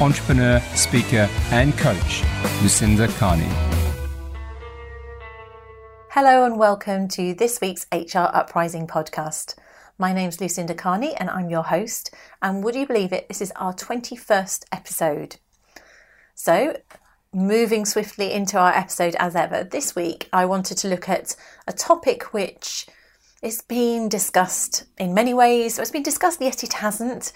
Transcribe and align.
entrepreneur, 0.00 0.60
speaker, 0.74 1.28
and 1.50 1.76
coach, 1.78 2.24
Lucinda 2.62 3.06
Carney. 3.08 3.48
Hello, 6.10 6.44
and 6.44 6.58
welcome 6.58 7.06
to 7.08 7.32
this 7.34 7.60
week's 7.60 7.86
HR 7.92 8.30
Uprising 8.32 8.88
podcast. 8.88 9.54
My 9.96 10.12
name's 10.12 10.40
Lucinda 10.40 10.74
Carney, 10.74 11.14
and 11.14 11.30
I'm 11.30 11.48
your 11.48 11.62
host. 11.62 12.12
And 12.42 12.64
would 12.64 12.74
you 12.74 12.86
believe 12.86 13.12
it? 13.12 13.28
This 13.28 13.40
is 13.40 13.52
our 13.54 13.72
21st 13.72 14.64
episode. 14.72 15.36
So, 16.34 16.76
moving 17.32 17.84
swiftly 17.84 18.32
into 18.32 18.58
our 18.58 18.72
episode 18.72 19.14
as 19.20 19.36
ever, 19.36 19.62
this 19.62 19.94
week 19.94 20.28
I 20.32 20.44
wanted 20.44 20.76
to 20.78 20.88
look 20.88 21.08
at 21.08 21.36
a 21.68 21.72
topic 21.72 22.32
which 22.32 22.88
is 23.42 23.62
being 23.62 24.08
discussed 24.08 24.86
in 24.98 25.14
many 25.14 25.34
ways. 25.34 25.78
It's 25.78 25.92
been 25.92 26.02
discussed, 26.02 26.40
yet 26.40 26.64
it 26.64 26.72
hasn't. 26.74 27.32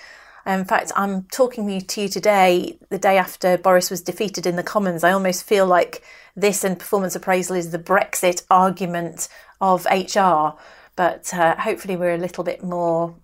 In 0.47 0.65
fact, 0.65 0.93
I'm 0.97 1.25
talking 1.25 1.81
to 1.81 2.01
you 2.01 2.09
today, 2.09 2.79
the 2.89 2.99
day 2.99 3.19
after 3.19 3.59
Boris 3.59 3.91
was 3.91 4.01
defeated 4.01 4.47
in 4.47 4.57
the 4.57 4.63
Commons. 4.63 5.05
I 5.05 5.13
almost 5.13 5.45
feel 5.45 5.67
like 5.67 6.03
this 6.35 6.65
and 6.65 6.79
performance 6.79 7.15
appraisal 7.15 7.57
is 7.57 7.71
the 7.71 7.79
Brexit 7.79 8.45
argument 8.51 9.29
of 9.61 9.87
HR 9.87 10.59
but 10.99 11.33
uh, 11.33 11.55
hopefully 11.55 11.95
we're 11.95 12.15
a 12.15 12.19
little 12.19 12.43
bit 12.43 12.61
more 12.61 13.15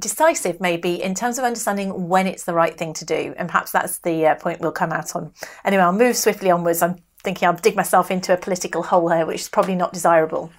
decisive 0.00 0.60
maybe 0.60 1.00
in 1.00 1.14
terms 1.14 1.38
of 1.38 1.44
understanding 1.44 2.08
when 2.08 2.26
it's 2.26 2.42
the 2.42 2.52
right 2.52 2.76
thing 2.76 2.92
to 2.92 3.04
do. 3.04 3.32
And 3.38 3.48
perhaps 3.48 3.70
that's 3.70 3.98
the 3.98 4.26
uh, 4.26 4.34
point 4.34 4.60
we'll 4.60 4.72
come 4.72 4.90
out 4.90 5.14
on. 5.14 5.32
Anyway 5.64 5.82
i'll 5.84 5.92
move 5.92 6.16
swiftly 6.16 6.50
onwards. 6.50 6.82
I'm 6.82 6.96
thinking 7.22 7.46
i'll 7.46 7.54
dig 7.54 7.76
myself 7.76 8.10
into 8.10 8.32
a 8.32 8.36
political 8.36 8.82
hole 8.82 9.08
here 9.10 9.24
which 9.24 9.42
is 9.42 9.48
probably 9.48 9.76
not 9.76 9.92
desirable. 9.92 10.50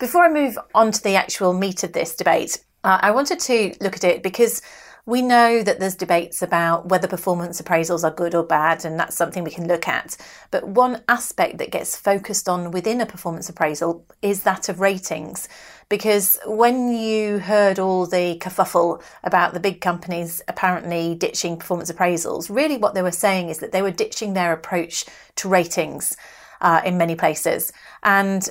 Before 0.00 0.24
i 0.24 0.28
move 0.28 0.58
on 0.74 0.90
to 0.90 1.02
the 1.04 1.14
actual 1.14 1.52
meat 1.52 1.84
of 1.84 1.92
this 1.92 2.16
debate 2.16 2.64
uh, 2.82 2.98
i 3.00 3.12
wanted 3.12 3.38
to 3.40 3.72
look 3.80 3.94
at 3.94 4.02
it 4.02 4.24
because 4.24 4.60
we 5.08 5.22
know 5.22 5.62
that 5.62 5.80
there's 5.80 5.94
debates 5.94 6.42
about 6.42 6.90
whether 6.90 7.08
performance 7.08 7.62
appraisals 7.62 8.04
are 8.04 8.14
good 8.14 8.34
or 8.34 8.42
bad, 8.42 8.84
and 8.84 9.00
that's 9.00 9.16
something 9.16 9.42
we 9.42 9.50
can 9.50 9.66
look 9.66 9.88
at. 9.88 10.18
But 10.50 10.68
one 10.68 11.02
aspect 11.08 11.56
that 11.56 11.70
gets 11.70 11.96
focused 11.96 12.46
on 12.46 12.72
within 12.72 13.00
a 13.00 13.06
performance 13.06 13.48
appraisal 13.48 14.04
is 14.20 14.42
that 14.42 14.68
of 14.68 14.80
ratings. 14.80 15.48
Because 15.88 16.38
when 16.44 16.92
you 16.92 17.38
heard 17.38 17.78
all 17.78 18.04
the 18.04 18.36
kerfuffle 18.38 19.02
about 19.24 19.54
the 19.54 19.60
big 19.60 19.80
companies 19.80 20.42
apparently 20.46 21.14
ditching 21.14 21.56
performance 21.56 21.90
appraisals, 21.90 22.54
really 22.54 22.76
what 22.76 22.92
they 22.92 23.00
were 23.00 23.10
saying 23.10 23.48
is 23.48 23.60
that 23.60 23.72
they 23.72 23.80
were 23.80 23.90
ditching 23.90 24.34
their 24.34 24.52
approach 24.52 25.06
to 25.36 25.48
ratings 25.48 26.18
uh, 26.60 26.82
in 26.84 26.98
many 26.98 27.16
places. 27.16 27.72
And 28.02 28.46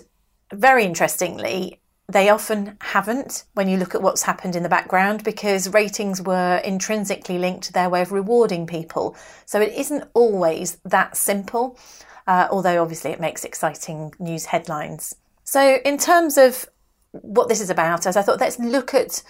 very 0.51 0.85
interestingly, 0.85 1.81
they 2.09 2.29
often 2.29 2.77
haven't 2.79 3.43
when 3.53 3.67
you 3.67 3.77
look 3.77 3.93
at 3.93 4.01
what's 4.01 4.23
happened 4.23 4.55
in 4.55 4.63
the 4.63 4.69
background 4.69 5.23
because 5.23 5.73
ratings 5.73 6.21
were 6.21 6.61
intrinsically 6.63 7.37
linked 7.37 7.65
to 7.65 7.73
their 7.73 7.89
way 7.89 8.01
of 8.01 8.13
rewarding 8.13 8.65
people. 8.65 9.15
So 9.45 9.59
it 9.59 9.73
isn't 9.73 10.05
always 10.13 10.77
that 10.85 11.17
simple, 11.17 11.77
uh, 12.25 12.47
although 12.49 12.81
obviously 12.81 13.11
it 13.11 13.19
makes 13.19 13.43
exciting 13.43 14.13
news 14.19 14.45
headlines. 14.45 15.15
So, 15.43 15.79
in 15.85 15.97
terms 15.97 16.37
of 16.37 16.67
what 17.11 17.47
this 17.47 17.61
is 17.61 17.69
about, 17.69 18.05
as 18.05 18.17
I 18.17 18.21
thought, 18.21 18.39
let's 18.39 18.59
look 18.59 18.93
at 18.93 19.23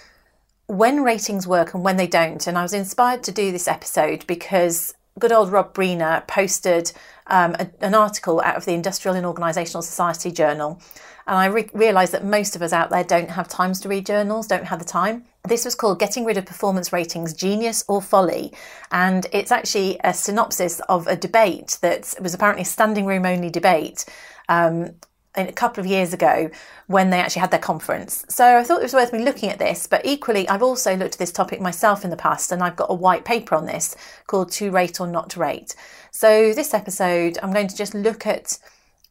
when 0.67 1.03
ratings 1.03 1.47
work 1.47 1.73
and 1.73 1.83
when 1.83 1.97
they 1.97 2.07
don't. 2.07 2.45
And 2.47 2.57
I 2.57 2.63
was 2.63 2.73
inspired 2.73 3.23
to 3.23 3.31
do 3.31 3.51
this 3.51 3.67
episode 3.67 4.25
because 4.27 4.93
good 5.19 5.31
old 5.31 5.51
Rob 5.51 5.73
Briner 5.73 6.27
posted 6.27 6.91
um, 7.27 7.55
a, 7.59 7.69
an 7.81 7.95
article 7.95 8.41
out 8.41 8.57
of 8.57 8.66
the 8.66 8.73
Industrial 8.73 9.16
and 9.16 9.25
Organisational 9.25 9.83
Society 9.83 10.31
Journal 10.31 10.81
and 11.27 11.38
I 11.38 11.45
re- 11.47 11.69
realised 11.73 12.13
that 12.13 12.23
most 12.23 12.55
of 12.55 12.61
us 12.61 12.71
out 12.71 12.89
there 12.89 13.03
don't 13.03 13.29
have 13.29 13.49
times 13.49 13.81
to 13.81 13.89
read 13.89 14.05
journals, 14.05 14.47
don't 14.47 14.65
have 14.65 14.79
the 14.79 14.85
time. 14.85 15.25
This 15.45 15.65
was 15.65 15.75
called 15.75 15.99
Getting 15.99 16.23
Rid 16.23 16.38
of 16.38 16.45
Performance 16.45 16.93
Ratings 16.93 17.33
Genius 17.33 17.83
or 17.88 18.01
Folly. 18.01 18.53
And 18.91 19.27
it's 19.33 19.51
actually 19.51 19.99
a 20.03 20.13
synopsis 20.13 20.79
of 20.87 21.05
a 21.07 21.17
debate 21.17 21.77
that 21.81 22.13
was 22.21 22.33
apparently 22.33 22.61
a 22.61 22.66
standing 22.66 23.05
room 23.05 23.25
only 23.25 23.49
debate. 23.49 24.05
Um, 24.49 24.95
a 25.35 25.51
couple 25.51 25.79
of 25.79 25.85
years 25.85 26.13
ago 26.13 26.49
when 26.87 27.11
they 27.11 27.19
actually 27.19 27.41
had 27.41 27.51
their 27.51 27.59
conference. 27.59 28.25
So 28.27 28.57
I 28.57 28.63
thought 28.63 28.79
it 28.79 28.83
was 28.83 28.93
worth 28.93 29.13
me 29.13 29.19
looking 29.19 29.49
at 29.49 29.59
this, 29.59 29.85
but 29.85 30.03
equally, 30.03 30.49
I've 30.49 30.63
also 30.63 30.95
looked 30.95 31.16
at 31.16 31.19
this 31.19 31.31
topic 31.31 31.61
myself 31.61 32.03
in 32.03 32.09
the 32.09 32.17
past 32.17 32.51
and 32.51 32.63
I've 32.63 32.75
got 32.75 32.89
a 32.89 32.95
white 32.95 33.23
paper 33.23 33.53
on 33.53 33.66
this 33.66 33.95
called 34.25 34.51
To 34.53 34.71
Rate 34.71 34.99
or 34.99 35.05
Not 35.05 35.29
to 35.31 35.39
Rate. 35.39 35.75
So 36.09 36.53
this 36.53 36.73
episode, 36.73 37.37
I'm 37.43 37.53
going 37.53 37.67
to 37.67 37.75
just 37.75 37.93
look 37.93 38.25
at 38.25 38.57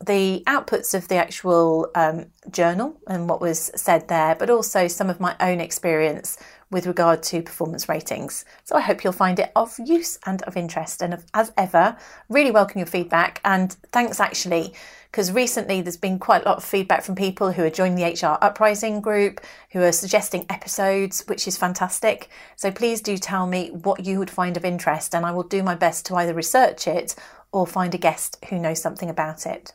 the 0.04 0.42
outputs 0.46 0.94
of 0.94 1.08
the 1.08 1.16
actual 1.16 1.90
um, 1.94 2.26
journal 2.50 3.00
and 3.06 3.28
what 3.28 3.40
was 3.40 3.70
said 3.74 4.08
there, 4.08 4.34
but 4.34 4.50
also 4.50 4.88
some 4.88 5.08
of 5.08 5.20
my 5.20 5.34
own 5.40 5.58
experience 5.58 6.36
with 6.70 6.86
regard 6.86 7.22
to 7.22 7.40
performance 7.42 7.88
ratings. 7.88 8.44
So 8.64 8.76
I 8.76 8.80
hope 8.80 9.04
you'll 9.04 9.12
find 9.12 9.38
it 9.38 9.52
of 9.56 9.74
use 9.78 10.18
and 10.26 10.42
of 10.42 10.56
interest. 10.56 11.00
And 11.00 11.22
as 11.32 11.52
ever, 11.56 11.96
really 12.28 12.50
welcome 12.50 12.78
your 12.78 12.86
feedback. 12.86 13.40
And 13.44 13.72
thanks 13.92 14.20
actually, 14.20 14.74
because 15.10 15.32
recently 15.32 15.80
there's 15.80 15.96
been 15.96 16.18
quite 16.18 16.42
a 16.42 16.48
lot 16.48 16.58
of 16.58 16.64
feedback 16.64 17.02
from 17.02 17.14
people 17.14 17.52
who 17.52 17.62
are 17.62 17.70
joining 17.70 17.96
the 17.96 18.04
HR 18.04 18.36
Uprising 18.44 19.00
group, 19.00 19.40
who 19.70 19.80
are 19.80 19.92
suggesting 19.92 20.44
episodes, 20.50 21.24
which 21.26 21.48
is 21.48 21.56
fantastic. 21.56 22.28
So 22.56 22.70
please 22.70 23.00
do 23.00 23.16
tell 23.16 23.46
me 23.46 23.70
what 23.70 24.04
you 24.04 24.18
would 24.18 24.30
find 24.30 24.56
of 24.56 24.64
interest, 24.64 25.14
and 25.14 25.24
I 25.24 25.30
will 25.30 25.44
do 25.44 25.62
my 25.62 25.74
best 25.74 26.04
to 26.06 26.16
either 26.16 26.34
research 26.34 26.86
it 26.86 27.14
or 27.52 27.66
find 27.66 27.94
a 27.94 27.98
guest 27.98 28.44
who 28.50 28.58
knows 28.58 28.82
something 28.82 29.08
about 29.08 29.46
it. 29.46 29.72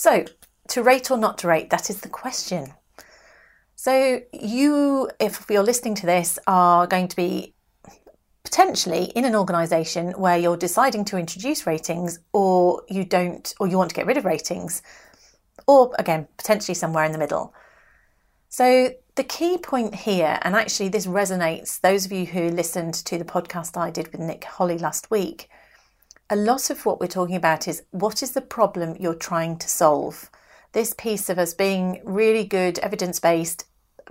So, 0.00 0.24
to 0.68 0.82
rate 0.82 1.10
or 1.10 1.18
not 1.18 1.36
to 1.38 1.48
rate, 1.48 1.68
that 1.68 1.90
is 1.90 2.00
the 2.00 2.08
question. 2.08 2.72
So, 3.76 4.22
you, 4.32 5.10
if 5.20 5.44
you're 5.50 5.62
listening 5.62 5.94
to 5.96 6.06
this, 6.06 6.38
are 6.46 6.86
going 6.86 7.06
to 7.08 7.16
be 7.16 7.52
potentially 8.42 9.12
in 9.14 9.26
an 9.26 9.36
organisation 9.36 10.12
where 10.12 10.38
you're 10.38 10.56
deciding 10.56 11.04
to 11.04 11.18
introduce 11.18 11.66
ratings 11.66 12.18
or 12.32 12.82
you 12.88 13.04
don't, 13.04 13.52
or 13.60 13.66
you 13.66 13.76
want 13.76 13.90
to 13.90 13.94
get 13.94 14.06
rid 14.06 14.16
of 14.16 14.24
ratings, 14.24 14.80
or 15.66 15.94
again, 15.98 16.26
potentially 16.38 16.74
somewhere 16.74 17.04
in 17.04 17.12
the 17.12 17.18
middle. 17.18 17.52
So, 18.48 18.94
the 19.16 19.24
key 19.24 19.58
point 19.58 19.94
here, 19.94 20.38
and 20.40 20.56
actually 20.56 20.88
this 20.88 21.06
resonates, 21.06 21.78
those 21.78 22.06
of 22.06 22.12
you 22.12 22.24
who 22.24 22.48
listened 22.48 22.94
to 22.94 23.18
the 23.18 23.26
podcast 23.26 23.76
I 23.76 23.90
did 23.90 24.12
with 24.12 24.22
Nick 24.22 24.44
Holley 24.44 24.78
last 24.78 25.10
week, 25.10 25.50
a 26.30 26.36
lot 26.36 26.70
of 26.70 26.86
what 26.86 27.00
we're 27.00 27.08
talking 27.08 27.34
about 27.34 27.66
is 27.66 27.82
what 27.90 28.22
is 28.22 28.30
the 28.30 28.40
problem 28.40 28.96
you're 29.00 29.14
trying 29.14 29.58
to 29.58 29.68
solve? 29.68 30.30
This 30.72 30.94
piece 30.94 31.28
of 31.28 31.40
us 31.40 31.52
being 31.54 32.00
really 32.04 32.44
good, 32.44 32.78
evidence 32.78 33.18
based, 33.18 33.66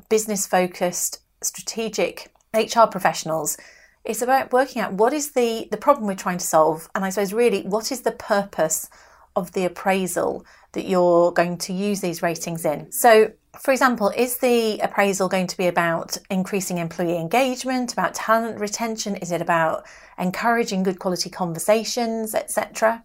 business 0.09 0.45
focused, 0.45 1.21
strategic 1.41 2.33
HR 2.53 2.87
professionals 2.91 3.57
is 4.03 4.21
about 4.21 4.51
working 4.51 4.81
out 4.81 4.93
what 4.93 5.13
is 5.13 5.31
the, 5.31 5.69
the 5.71 5.77
problem 5.77 6.07
we're 6.07 6.15
trying 6.15 6.37
to 6.39 6.45
solve. 6.45 6.89
And 6.93 7.05
I 7.05 7.09
suppose, 7.09 7.31
really, 7.31 7.61
what 7.61 7.89
is 7.89 8.01
the 8.01 8.11
purpose 8.11 8.89
of 9.37 9.53
the 9.53 9.63
appraisal 9.63 10.45
that 10.73 10.85
you're 10.85 11.31
going 11.31 11.57
to 11.59 11.73
use 11.73 12.01
these 12.01 12.21
ratings 12.21 12.65
in? 12.65 12.91
So, 12.91 13.31
for 13.57 13.71
example, 13.71 14.09
is 14.15 14.37
the 14.37 14.79
appraisal 14.79 15.27
going 15.27 15.47
to 15.47 15.57
be 15.57 15.67
about 15.67 16.17
increasing 16.29 16.77
employee 16.77 17.17
engagement, 17.17 17.93
about 17.93 18.13
talent 18.13 18.59
retention? 18.59 19.15
Is 19.15 19.31
it 19.31 19.41
about 19.41 19.85
encouraging 20.17 20.83
good 20.83 20.99
quality 20.99 21.29
conversations, 21.29 22.35
etc.? 22.35 23.03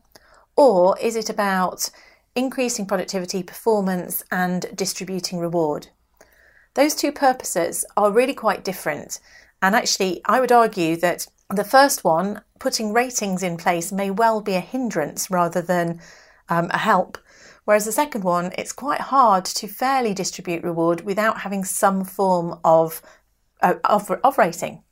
Or 0.56 0.98
is 0.98 1.16
it 1.16 1.30
about 1.30 1.90
increasing 2.34 2.86
productivity, 2.86 3.42
performance, 3.42 4.22
and 4.30 4.66
distributing 4.74 5.38
reward? 5.38 5.88
Those 6.74 6.94
two 6.94 7.12
purposes 7.12 7.84
are 7.96 8.12
really 8.12 8.34
quite 8.34 8.64
different. 8.64 9.20
And 9.62 9.74
actually, 9.74 10.20
I 10.26 10.40
would 10.40 10.52
argue 10.52 10.96
that 10.96 11.26
the 11.48 11.64
first 11.64 12.04
one, 12.04 12.42
putting 12.58 12.92
ratings 12.92 13.42
in 13.42 13.56
place, 13.56 13.92
may 13.92 14.10
well 14.10 14.40
be 14.40 14.54
a 14.54 14.60
hindrance 14.60 15.30
rather 15.30 15.62
than 15.62 16.00
um, 16.48 16.68
a 16.70 16.78
help. 16.78 17.18
Whereas 17.64 17.84
the 17.84 17.92
second 17.92 18.24
one, 18.24 18.52
it's 18.58 18.72
quite 18.72 19.00
hard 19.00 19.44
to 19.46 19.66
fairly 19.66 20.14
distribute 20.14 20.62
reward 20.62 21.00
without 21.02 21.40
having 21.40 21.64
some 21.64 22.04
form 22.04 22.58
of, 22.64 23.00
uh, 23.62 23.74
of, 23.84 24.10
of 24.10 24.38
rating. 24.38 24.82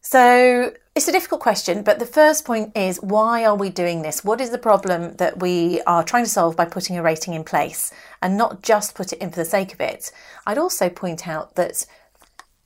So 0.00 0.72
it's 0.96 1.08
a 1.08 1.12
difficult 1.12 1.40
question, 1.40 1.84
but 1.84 1.98
the 1.98 2.06
first 2.06 2.44
point 2.44 2.76
is 2.76 3.00
why 3.00 3.44
are 3.44 3.54
we 3.54 3.70
doing 3.70 4.02
this? 4.02 4.24
What 4.24 4.40
is 4.40 4.50
the 4.50 4.58
problem 4.58 5.14
that 5.16 5.40
we 5.40 5.80
are 5.82 6.02
trying 6.02 6.24
to 6.24 6.30
solve 6.30 6.56
by 6.56 6.64
putting 6.64 6.98
a 6.98 7.02
rating 7.02 7.34
in 7.34 7.44
place 7.44 7.92
and 8.20 8.36
not 8.36 8.62
just 8.62 8.96
put 8.96 9.12
it 9.12 9.20
in 9.20 9.30
for 9.30 9.36
the 9.36 9.44
sake 9.44 9.72
of 9.72 9.80
it? 9.80 10.10
I'd 10.44 10.58
also 10.58 10.88
point 10.88 11.28
out 11.28 11.54
that 11.54 11.86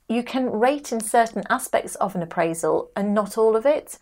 you 0.09 0.23
can 0.23 0.49
rate 0.49 0.91
in 0.91 0.99
certain 0.99 1.43
aspects 1.49 1.95
of 1.95 2.15
an 2.15 2.23
appraisal 2.23 2.89
and 2.95 3.13
not 3.13 3.37
all 3.37 3.55
of 3.55 3.65
it. 3.65 3.99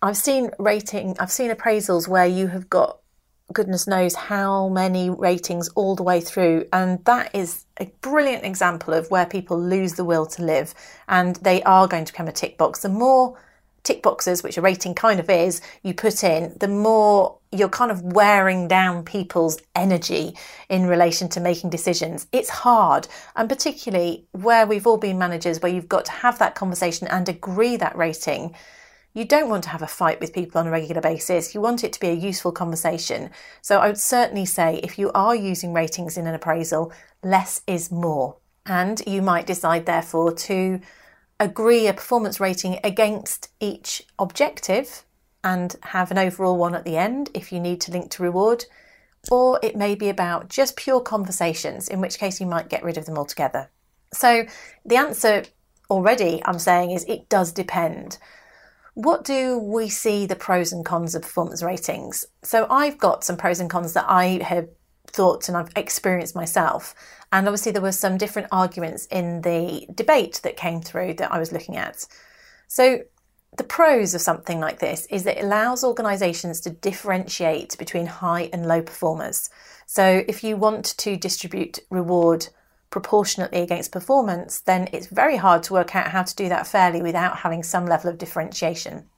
I've 0.00 0.16
seen 0.16 0.50
rating, 0.58 1.16
I've 1.18 1.32
seen 1.32 1.50
appraisals 1.50 2.06
where 2.06 2.26
you 2.26 2.46
have 2.48 2.70
got 2.70 2.99
goodness 3.52 3.86
knows 3.86 4.14
how 4.14 4.68
many 4.68 5.10
ratings 5.10 5.68
all 5.70 5.96
the 5.96 6.02
way 6.02 6.20
through. 6.20 6.66
And 6.72 7.04
that 7.04 7.34
is 7.34 7.66
a 7.78 7.86
brilliant 8.00 8.44
example 8.44 8.94
of 8.94 9.10
where 9.10 9.26
people 9.26 9.60
lose 9.60 9.94
the 9.94 10.04
will 10.04 10.26
to 10.26 10.42
live 10.42 10.74
and 11.08 11.36
they 11.36 11.62
are 11.64 11.88
going 11.88 12.04
to 12.04 12.12
become 12.12 12.28
a 12.28 12.32
tick 12.32 12.58
box. 12.58 12.82
The 12.82 12.88
more 12.88 13.38
tick 13.82 14.02
boxes, 14.02 14.42
which 14.42 14.58
a 14.58 14.60
rating 14.60 14.94
kind 14.94 15.20
of 15.20 15.30
is, 15.30 15.60
you 15.82 15.94
put 15.94 16.22
in, 16.22 16.56
the 16.60 16.68
more 16.68 17.38
you're 17.50 17.68
kind 17.68 17.90
of 17.90 18.02
wearing 18.02 18.68
down 18.68 19.04
people's 19.04 19.58
energy 19.74 20.36
in 20.68 20.86
relation 20.86 21.28
to 21.30 21.40
making 21.40 21.70
decisions. 21.70 22.26
It's 22.32 22.50
hard, 22.50 23.08
and 23.34 23.48
particularly 23.48 24.26
where 24.32 24.66
we've 24.66 24.86
all 24.86 24.98
been 24.98 25.18
managers, 25.18 25.60
where 25.60 25.72
you've 25.72 25.88
got 25.88 26.04
to 26.04 26.12
have 26.12 26.38
that 26.38 26.54
conversation 26.54 27.08
and 27.08 27.28
agree 27.28 27.76
that 27.76 27.96
rating. 27.96 28.54
You 29.12 29.24
don't 29.24 29.48
want 29.48 29.64
to 29.64 29.70
have 29.70 29.82
a 29.82 29.88
fight 29.88 30.20
with 30.20 30.32
people 30.32 30.60
on 30.60 30.68
a 30.68 30.70
regular 30.70 31.00
basis. 31.00 31.54
You 31.54 31.60
want 31.60 31.82
it 31.82 31.92
to 31.94 32.00
be 32.00 32.08
a 32.08 32.12
useful 32.12 32.52
conversation. 32.52 33.30
So 33.60 33.80
I 33.80 33.88
would 33.88 33.98
certainly 33.98 34.46
say 34.46 34.80
if 34.82 34.98
you 34.98 35.10
are 35.12 35.34
using 35.34 35.72
ratings 35.72 36.16
in 36.16 36.28
an 36.28 36.34
appraisal, 36.34 36.92
less 37.22 37.62
is 37.66 37.90
more. 37.90 38.36
And 38.66 39.02
you 39.06 39.20
might 39.20 39.46
decide, 39.46 39.86
therefore, 39.86 40.32
to 40.32 40.80
agree 41.40 41.88
a 41.88 41.94
performance 41.94 42.38
rating 42.38 42.78
against 42.84 43.48
each 43.58 44.02
objective 44.18 45.04
and 45.42 45.74
have 45.82 46.10
an 46.10 46.18
overall 46.18 46.56
one 46.56 46.74
at 46.74 46.84
the 46.84 46.96
end 46.96 47.30
if 47.34 47.50
you 47.50 47.58
need 47.58 47.80
to 47.80 47.90
link 47.90 48.10
to 48.12 48.22
reward. 48.22 48.64
Or 49.30 49.58
it 49.62 49.74
may 49.74 49.96
be 49.96 50.08
about 50.08 50.48
just 50.48 50.76
pure 50.76 51.00
conversations, 51.00 51.88
in 51.88 52.00
which 52.00 52.18
case 52.18 52.40
you 52.40 52.46
might 52.46 52.68
get 52.68 52.84
rid 52.84 52.96
of 52.96 53.06
them 53.06 53.18
altogether. 53.18 53.70
So 54.12 54.44
the 54.84 54.96
answer 54.96 55.44
already 55.90 56.40
I'm 56.44 56.58
saying 56.58 56.92
is 56.92 57.04
it 57.04 57.28
does 57.28 57.52
depend. 57.52 58.18
What 58.94 59.24
do 59.24 59.58
we 59.58 59.88
see 59.88 60.26
the 60.26 60.36
pros 60.36 60.72
and 60.72 60.84
cons 60.84 61.14
of 61.14 61.22
performance 61.22 61.62
ratings? 61.62 62.24
So 62.42 62.66
I've 62.68 62.98
got 62.98 63.24
some 63.24 63.36
pros 63.36 63.60
and 63.60 63.70
cons 63.70 63.92
that 63.92 64.06
I 64.08 64.40
have 64.42 64.68
thought 65.06 65.48
and 65.48 65.56
I've 65.56 65.70
experienced 65.76 66.34
myself. 66.34 66.94
And 67.32 67.46
obviously, 67.46 67.72
there 67.72 67.82
were 67.82 67.92
some 67.92 68.18
different 68.18 68.48
arguments 68.50 69.06
in 69.06 69.42
the 69.42 69.86
debate 69.94 70.40
that 70.42 70.56
came 70.56 70.80
through 70.80 71.14
that 71.14 71.32
I 71.32 71.38
was 71.38 71.52
looking 71.52 71.76
at. 71.76 72.06
So, 72.66 73.00
the 73.56 73.64
pros 73.64 74.14
of 74.14 74.20
something 74.20 74.60
like 74.60 74.78
this 74.78 75.06
is 75.10 75.24
that 75.24 75.38
it 75.38 75.44
allows 75.44 75.82
organisations 75.82 76.60
to 76.60 76.70
differentiate 76.70 77.76
between 77.78 78.06
high 78.06 78.48
and 78.52 78.66
low 78.66 78.80
performers. 78.80 79.50
So, 79.86 80.24
if 80.26 80.42
you 80.42 80.56
want 80.56 80.96
to 80.98 81.16
distribute 81.16 81.78
reward 81.90 82.48
proportionately 82.90 83.60
against 83.60 83.92
performance, 83.92 84.60
then 84.60 84.88
it's 84.92 85.06
very 85.06 85.36
hard 85.36 85.62
to 85.64 85.72
work 85.72 85.94
out 85.96 86.08
how 86.08 86.22
to 86.22 86.34
do 86.34 86.48
that 86.48 86.66
fairly 86.66 87.02
without 87.02 87.36
having 87.38 87.62
some 87.62 87.86
level 87.86 88.10
of 88.10 88.18
differentiation 88.18 89.08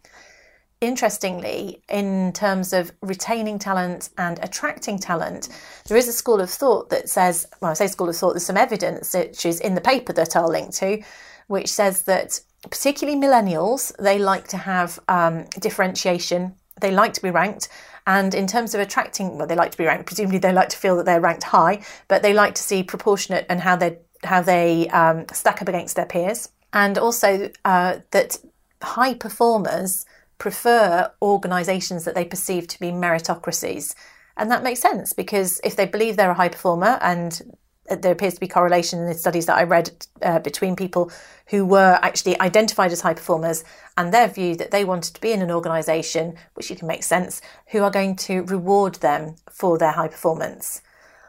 interestingly, 0.83 1.81
in 1.89 2.33
terms 2.33 2.73
of 2.73 2.93
retaining 3.01 3.59
talent 3.59 4.11
and 4.19 4.39
attracting 4.43 4.99
talent, 4.99 5.49
there 5.87 5.97
is 5.97 6.09
a 6.09 6.13
school 6.13 6.41
of 6.41 6.51
thought 6.51 6.91
that 6.91 7.09
says, 7.09 7.47
well, 7.61 7.71
I 7.71 7.75
say 7.75 7.87
school 7.87 8.09
of 8.09 8.17
thought, 8.17 8.33
there's 8.33 8.45
some 8.45 8.57
evidence 8.57 9.15
which 9.15 9.47
is 9.47 9.61
in 9.61 9.77
the 9.77 9.81
paper 9.81 10.13
that 10.13 10.37
I'll 10.37 10.51
link 10.51 10.75
to, 10.75 11.01
which 11.47 11.73
says 11.73 12.03
that 12.03 12.41
particularly 12.69 13.19
millennials, 13.19 13.97
they 13.99 14.19
like 14.19 14.49
to 14.49 14.57
have 14.57 14.99
um, 15.09 15.45
differentiation, 15.61 16.57
they 16.81 16.91
like 16.91 17.13
to 17.15 17.23
be 17.23 17.31
ranked. 17.31 17.69
And 18.07 18.35
in 18.35 18.47
terms 18.47 18.75
of 18.75 18.81
attracting, 18.81 19.39
well, 19.39 19.47
they 19.47 19.55
like 19.55 19.71
to 19.73 19.79
be 19.79 19.85
ranked. 19.85 20.07
Presumably, 20.07 20.39
they 20.39 20.53
like 20.53 20.71
to 20.71 20.77
feel 20.77 20.97
that 20.97 21.07
they're 21.07 21.21
ranked 21.21 21.45
high, 21.45 21.85
but 22.09 22.23
they 22.23 22.33
like 22.33 22.55
to 22.57 22.63
see 22.63 22.83
proportionate 22.83 23.47
and 23.49 23.61
how 23.61 23.77
they 23.77 23.99
how 24.25 24.41
they 24.41 24.89
um, 24.91 25.27
stack 25.33 25.61
up 25.61 25.69
against 25.69 25.97
their 25.97 26.07
peers, 26.07 26.49
and 26.73 26.99
also 26.99 27.51
uh, 27.65 27.99
that 28.13 28.39
high 28.83 29.15
performers 29.15 30.07
prefer 30.39 31.11
organisations 31.21 32.05
that 32.05 32.15
they 32.15 32.25
perceive 32.25 32.67
to 32.69 32.81
be 32.81 32.91
meritocracies. 32.91 33.95
And 34.37 34.51
that 34.51 34.63
makes 34.63 34.81
sense 34.81 35.13
because 35.13 35.61
if 35.63 35.77
they 35.77 35.87
believe 35.87 36.17
they're 36.17 36.31
a 36.31 36.35
high 36.35 36.49
performer, 36.49 36.99
and 37.01 37.41
there 37.89 38.13
appears 38.13 38.35
to 38.35 38.41
be 38.41 38.49
correlation 38.49 39.01
in 39.01 39.07
the 39.07 39.15
studies 39.15 39.47
that 39.47 39.59
I 39.59 39.65
read 39.65 39.91
uh, 40.23 40.39
between 40.39 40.77
people 40.77 41.11
who 41.49 41.65
were 41.65 41.99
actually 42.03 42.41
identified 42.41 42.93
as 42.93 43.01
high 43.01 43.15
performers 43.15 43.65
and 43.97 44.13
their 44.13 44.29
view 44.29 44.57
that 44.57 44.71
they 44.71 44.85
wanted 44.85 45.15
to 45.15 45.21
be 45.21 45.33
in 45.33 45.43
an 45.43 45.51
organisation, 45.51 46.37
which 46.55 46.71
you 46.71 46.77
can 46.77 46.89
make 46.89 47.03
sense, 47.03 47.43
who 47.69 47.83
are 47.83 47.91
going 47.91 48.17
to 48.17 48.43
reward 48.45 48.97
them 48.97 49.37
for 49.51 49.79
their 49.79 49.93
high 49.93 50.09
performance. 50.09 50.81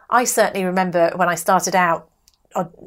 I 0.09 0.25
certainly 0.25 0.63
remember 0.63 1.11
when 1.15 1.27
I 1.27 1.35
started 1.35 1.75
out 1.75 2.09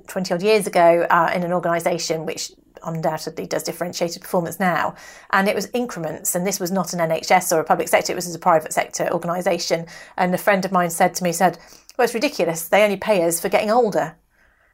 20 0.07 0.33
odd 0.33 0.43
years 0.43 0.67
ago 0.67 1.07
uh, 1.11 1.33
in 1.35 1.43
an 1.43 1.53
organisation 1.53 2.25
which 2.25 2.53
undoubtedly 2.85 3.47
does 3.47 3.62
differentiated 3.62 4.23
performance 4.23 4.61
now. 4.61 4.95
And 5.31 5.49
it 5.49 5.55
was 5.55 5.69
increments, 5.73 6.35
and 6.35 6.47
this 6.47 6.61
was 6.61 6.71
not 6.71 6.93
an 6.93 7.01
NHS 7.01 7.55
or 7.55 7.61
a 7.61 7.65
public 7.65 7.89
sector, 7.89 8.12
it 8.12 8.17
was 8.17 8.33
a 8.33 8.39
private 8.39 8.73
sector 8.73 9.11
organisation. 9.12 9.87
And 10.17 10.35
a 10.35 10.39
friend 10.39 10.65
of 10.65 10.73
mine 10.73 10.91
said 10.91 11.15
to 11.17 11.25
me, 11.25 11.33
said, 11.33 11.59
Well, 11.97 12.05
it's 12.05 12.15
ridiculous. 12.15 12.69
They 12.69 12.85
only 12.85 12.97
pay 12.97 13.23
us 13.25 13.41
for 13.41 13.49
getting 13.49 13.71
older. 13.71 14.17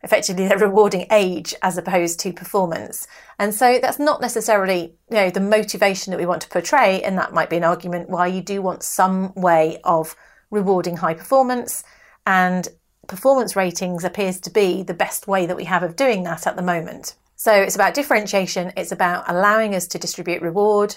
Effectively, 0.02 0.48
they're 0.48 0.58
rewarding 0.58 1.06
age 1.12 1.54
as 1.62 1.78
opposed 1.78 2.18
to 2.20 2.32
performance. 2.32 3.06
And 3.38 3.54
so 3.54 3.78
that's 3.80 4.00
not 4.00 4.20
necessarily, 4.20 4.94
you 5.08 5.16
know, 5.16 5.30
the 5.30 5.40
motivation 5.40 6.10
that 6.10 6.18
we 6.18 6.26
want 6.26 6.42
to 6.42 6.48
portray, 6.48 7.00
and 7.02 7.16
that 7.18 7.32
might 7.32 7.50
be 7.50 7.56
an 7.56 7.64
argument 7.64 8.10
why 8.10 8.26
you 8.26 8.42
do 8.42 8.60
want 8.60 8.82
some 8.82 9.32
way 9.34 9.78
of 9.84 10.16
rewarding 10.50 10.96
high 10.96 11.14
performance 11.14 11.84
and 12.26 12.68
performance 13.06 13.54
ratings 13.54 14.04
appears 14.04 14.40
to 14.40 14.50
be 14.50 14.82
the 14.82 14.94
best 14.94 15.28
way 15.28 15.46
that 15.46 15.56
we 15.56 15.64
have 15.64 15.82
of 15.82 15.96
doing 15.96 16.24
that 16.24 16.46
at 16.46 16.56
the 16.56 16.62
moment. 16.62 17.14
So 17.36 17.52
it's 17.52 17.74
about 17.74 17.94
differentiation, 17.94 18.72
it's 18.76 18.92
about 18.92 19.24
allowing 19.28 19.74
us 19.74 19.86
to 19.88 19.98
distribute 19.98 20.42
reward. 20.42 20.96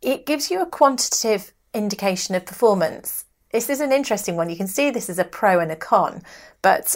It 0.00 0.26
gives 0.26 0.50
you 0.50 0.62
a 0.62 0.66
quantitative 0.66 1.52
indication 1.74 2.34
of 2.34 2.46
performance. 2.46 3.24
This 3.52 3.68
is 3.68 3.80
an 3.80 3.92
interesting 3.92 4.36
one. 4.36 4.48
You 4.48 4.56
can 4.56 4.68
see 4.68 4.90
this 4.90 5.10
as 5.10 5.18
a 5.18 5.24
pro 5.24 5.58
and 5.58 5.72
a 5.72 5.76
con, 5.76 6.22
but 6.62 6.94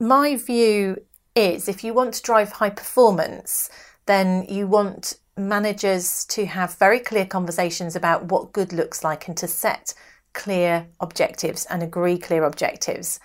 my 0.00 0.36
view 0.36 1.02
is 1.34 1.68
if 1.68 1.84
you 1.84 1.92
want 1.92 2.14
to 2.14 2.22
drive 2.22 2.52
high 2.52 2.70
performance, 2.70 3.70
then 4.06 4.46
you 4.48 4.66
want 4.66 5.18
managers 5.36 6.24
to 6.26 6.46
have 6.46 6.78
very 6.78 7.00
clear 7.00 7.26
conversations 7.26 7.96
about 7.96 8.26
what 8.26 8.52
good 8.52 8.72
looks 8.72 9.02
like 9.02 9.26
and 9.26 9.36
to 9.36 9.48
set 9.48 9.94
clear 10.32 10.86
objectives 11.00 11.66
and 11.66 11.82
agree 11.82 12.18
clear 12.18 12.44
objectives. 12.44 13.20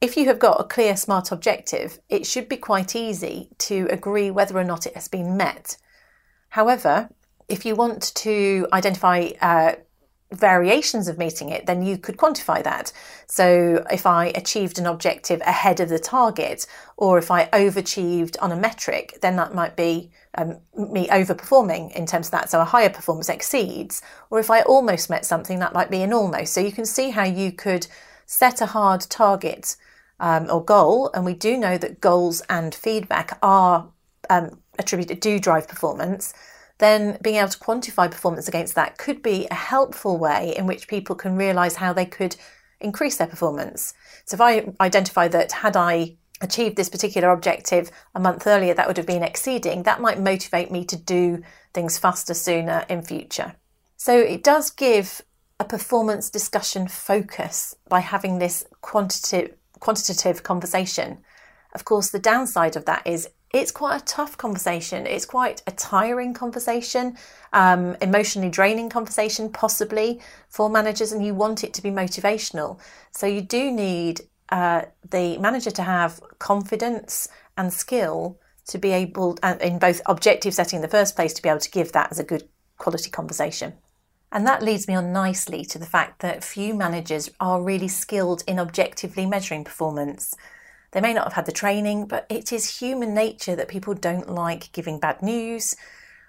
If 0.00 0.16
you 0.16 0.26
have 0.26 0.38
got 0.38 0.60
a 0.60 0.64
clear 0.64 0.96
SMART 0.96 1.32
objective, 1.32 1.98
it 2.08 2.26
should 2.26 2.48
be 2.48 2.56
quite 2.56 2.94
easy 2.94 3.50
to 3.58 3.86
agree 3.90 4.30
whether 4.30 4.58
or 4.58 4.64
not 4.64 4.86
it 4.86 4.94
has 4.94 5.08
been 5.08 5.36
met. 5.36 5.76
However, 6.50 7.08
if 7.48 7.64
you 7.64 7.74
want 7.74 8.14
to 8.16 8.66
identify 8.72 9.30
uh, 9.40 9.74
variations 10.38 11.08
of 11.08 11.18
meeting 11.18 11.48
it, 11.50 11.66
then 11.66 11.82
you 11.82 11.96
could 11.98 12.16
quantify 12.16 12.62
that. 12.62 12.92
So 13.26 13.84
if 13.90 14.06
I 14.06 14.26
achieved 14.26 14.78
an 14.78 14.86
objective 14.86 15.40
ahead 15.42 15.80
of 15.80 15.88
the 15.88 15.98
target, 15.98 16.66
or 16.96 17.18
if 17.18 17.30
I 17.30 17.46
overachieved 17.46 18.36
on 18.40 18.52
a 18.52 18.56
metric, 18.56 19.18
then 19.22 19.36
that 19.36 19.54
might 19.54 19.76
be 19.76 20.10
um, 20.36 20.58
me 20.76 21.06
overperforming 21.08 21.92
in 21.92 22.06
terms 22.06 22.28
of 22.28 22.32
that. 22.32 22.50
So 22.50 22.60
a 22.60 22.64
higher 22.64 22.90
performance 22.90 23.28
exceeds, 23.28 24.02
or 24.30 24.38
if 24.40 24.50
I 24.50 24.62
almost 24.62 25.10
met 25.10 25.24
something, 25.24 25.58
that 25.60 25.72
might 25.72 25.90
be 25.90 26.02
an 26.02 26.12
almost. 26.12 26.52
So 26.52 26.60
you 26.60 26.72
can 26.72 26.86
see 26.86 27.10
how 27.10 27.24
you 27.24 27.52
could 27.52 27.86
set 28.26 28.60
a 28.60 28.66
hard 28.66 29.02
target 29.02 29.76
um, 30.20 30.48
or 30.50 30.64
goal, 30.64 31.10
and 31.14 31.24
we 31.24 31.34
do 31.34 31.56
know 31.56 31.76
that 31.78 32.00
goals 32.00 32.42
and 32.48 32.74
feedback 32.74 33.38
are 33.42 33.88
um, 34.30 34.60
attributed 34.78 35.20
do 35.20 35.38
drive 35.38 35.68
performance, 35.68 36.34
then 36.78 37.18
being 37.22 37.36
able 37.36 37.48
to 37.48 37.58
quantify 37.58 38.10
performance 38.10 38.48
against 38.48 38.74
that 38.74 38.98
could 38.98 39.22
be 39.22 39.46
a 39.50 39.54
helpful 39.54 40.18
way 40.18 40.54
in 40.56 40.66
which 40.66 40.88
people 40.88 41.14
can 41.14 41.36
realise 41.36 41.76
how 41.76 41.92
they 41.92 42.06
could 42.06 42.36
increase 42.80 43.16
their 43.16 43.26
performance. 43.26 43.94
So 44.24 44.34
if 44.34 44.40
I 44.40 44.72
identify 44.80 45.28
that 45.28 45.52
had 45.52 45.76
I 45.76 46.16
achieved 46.40 46.76
this 46.76 46.88
particular 46.88 47.30
objective 47.30 47.90
a 48.14 48.20
month 48.20 48.46
earlier, 48.46 48.74
that 48.74 48.86
would 48.86 48.96
have 48.96 49.06
been 49.06 49.22
exceeding, 49.22 49.84
that 49.84 50.00
might 50.00 50.20
motivate 50.20 50.70
me 50.70 50.84
to 50.86 50.96
do 50.96 51.42
things 51.72 51.98
faster 51.98 52.34
sooner 52.34 52.84
in 52.88 53.02
future. 53.02 53.54
So 53.96 54.18
it 54.18 54.42
does 54.42 54.70
give 54.70 55.22
a 55.60 55.64
performance 55.64 56.28
discussion 56.28 56.88
focus 56.88 57.74
by 57.88 58.00
having 58.00 58.38
this 58.38 58.66
quantitative 58.80 59.56
quantitative 59.80 60.42
conversation. 60.42 61.18
Of 61.74 61.84
course, 61.84 62.08
the 62.10 62.18
downside 62.18 62.74
of 62.74 62.86
that 62.86 63.06
is 63.06 63.28
it's 63.54 63.70
quite 63.70 64.02
a 64.02 64.04
tough 64.04 64.36
conversation. 64.36 65.06
It's 65.06 65.24
quite 65.24 65.62
a 65.68 65.70
tiring 65.70 66.34
conversation, 66.34 67.16
um, 67.52 67.96
emotionally 68.02 68.50
draining 68.50 68.88
conversation, 68.90 69.48
possibly 69.48 70.20
for 70.48 70.68
managers, 70.68 71.12
and 71.12 71.24
you 71.24 71.34
want 71.34 71.62
it 71.62 71.72
to 71.74 71.82
be 71.82 71.90
motivational. 71.90 72.80
So 73.12 73.26
you 73.28 73.40
do 73.40 73.70
need 73.70 74.22
uh, 74.48 74.82
the 75.08 75.38
manager 75.38 75.70
to 75.70 75.82
have 75.82 76.20
confidence 76.40 77.28
and 77.56 77.72
skill 77.72 78.40
to 78.66 78.78
be 78.78 78.90
able, 78.90 79.38
in 79.60 79.78
both 79.78 80.00
objective 80.06 80.52
setting 80.52 80.78
in 80.78 80.82
the 80.82 80.88
first 80.88 81.14
place, 81.14 81.32
to 81.34 81.42
be 81.42 81.48
able 81.48 81.60
to 81.60 81.70
give 81.70 81.92
that 81.92 82.10
as 82.10 82.18
a 82.18 82.24
good 82.24 82.48
quality 82.78 83.10
conversation. 83.10 83.74
And 84.32 84.44
that 84.48 84.64
leads 84.64 84.88
me 84.88 84.96
on 84.96 85.12
nicely 85.12 85.64
to 85.66 85.78
the 85.78 85.86
fact 85.86 86.22
that 86.22 86.42
few 86.42 86.74
managers 86.74 87.30
are 87.38 87.62
really 87.62 87.86
skilled 87.86 88.42
in 88.48 88.58
objectively 88.58 89.26
measuring 89.26 89.62
performance. 89.62 90.34
They 90.94 91.00
may 91.00 91.12
not 91.12 91.24
have 91.24 91.32
had 91.34 91.46
the 91.46 91.52
training, 91.52 92.06
but 92.06 92.24
it 92.30 92.52
is 92.52 92.78
human 92.78 93.14
nature 93.14 93.56
that 93.56 93.68
people 93.68 93.94
don't 93.94 94.30
like 94.30 94.72
giving 94.72 94.98
bad 95.00 95.20
news. 95.22 95.76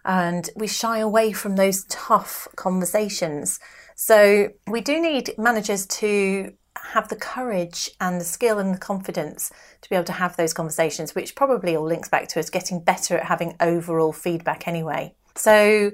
and 0.05 0.49
we 0.55 0.67
shy 0.67 0.99
away 0.99 1.31
from 1.31 1.55
those 1.55 1.83
tough 1.85 2.47
conversations. 2.55 3.59
So 3.95 4.49
we 4.67 4.81
do 4.81 5.01
need 5.01 5.31
managers 5.37 5.87
to 5.87 6.53
have 6.77 7.07
the 7.07 7.15
courage 7.15 7.89
and 7.99 8.21
the 8.21 8.25
skill 8.25 8.59
and 8.59 8.73
the 8.73 8.77
confidence 8.77 9.51
to 9.81 9.89
be 9.89 9.95
able 9.95 10.05
to 10.05 10.11
have 10.13 10.37
those 10.37 10.53
conversations, 10.53 11.15
which 11.15 11.35
probably 11.35 11.75
all 11.75 11.85
links 11.85 12.09
back 12.09 12.27
to 12.29 12.39
us 12.39 12.49
getting 12.49 12.79
better 12.81 13.17
at 13.17 13.25
having 13.25 13.55
overall 13.59 14.13
feedback 14.13 14.67
anyway. 14.67 15.15
So, 15.37 15.91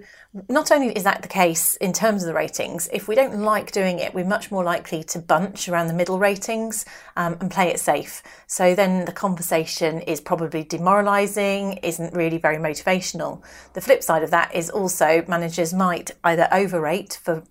not 0.47 0.71
only 0.71 0.95
is 0.95 1.03
that 1.03 1.23
the 1.23 1.27
case 1.27 1.75
in 1.75 1.93
terms 1.93 2.23
of 2.23 2.27
the 2.27 2.33
ratings, 2.33 2.87
if 2.93 3.07
we 3.07 3.15
don't 3.15 3.41
like 3.41 3.71
doing 3.71 3.99
it, 3.99 4.13
we're 4.13 4.23
much 4.23 4.51
more 4.51 4.63
likely 4.63 5.03
to 5.05 5.19
bunch 5.19 5.67
around 5.67 5.87
the 5.87 5.93
middle 5.93 6.19
ratings 6.19 6.85
um, 7.17 7.37
and 7.41 7.49
play 7.49 7.69
it 7.69 7.79
safe. 7.79 8.21
So, 8.45 8.75
then 8.75 9.05
the 9.05 9.11
conversation 9.11 10.01
is 10.01 10.21
probably 10.21 10.63
demoralising, 10.63 11.73
isn't 11.77 12.13
really 12.13 12.37
very 12.37 12.57
motivational. 12.57 13.41
The 13.73 13.81
flip 13.81 14.03
side 14.03 14.23
of 14.23 14.29
that 14.29 14.53
is 14.53 14.69
also 14.69 15.25
managers 15.27 15.73
might 15.73 16.11
either 16.23 16.47
overrate 16.51 17.19
for 17.23 17.43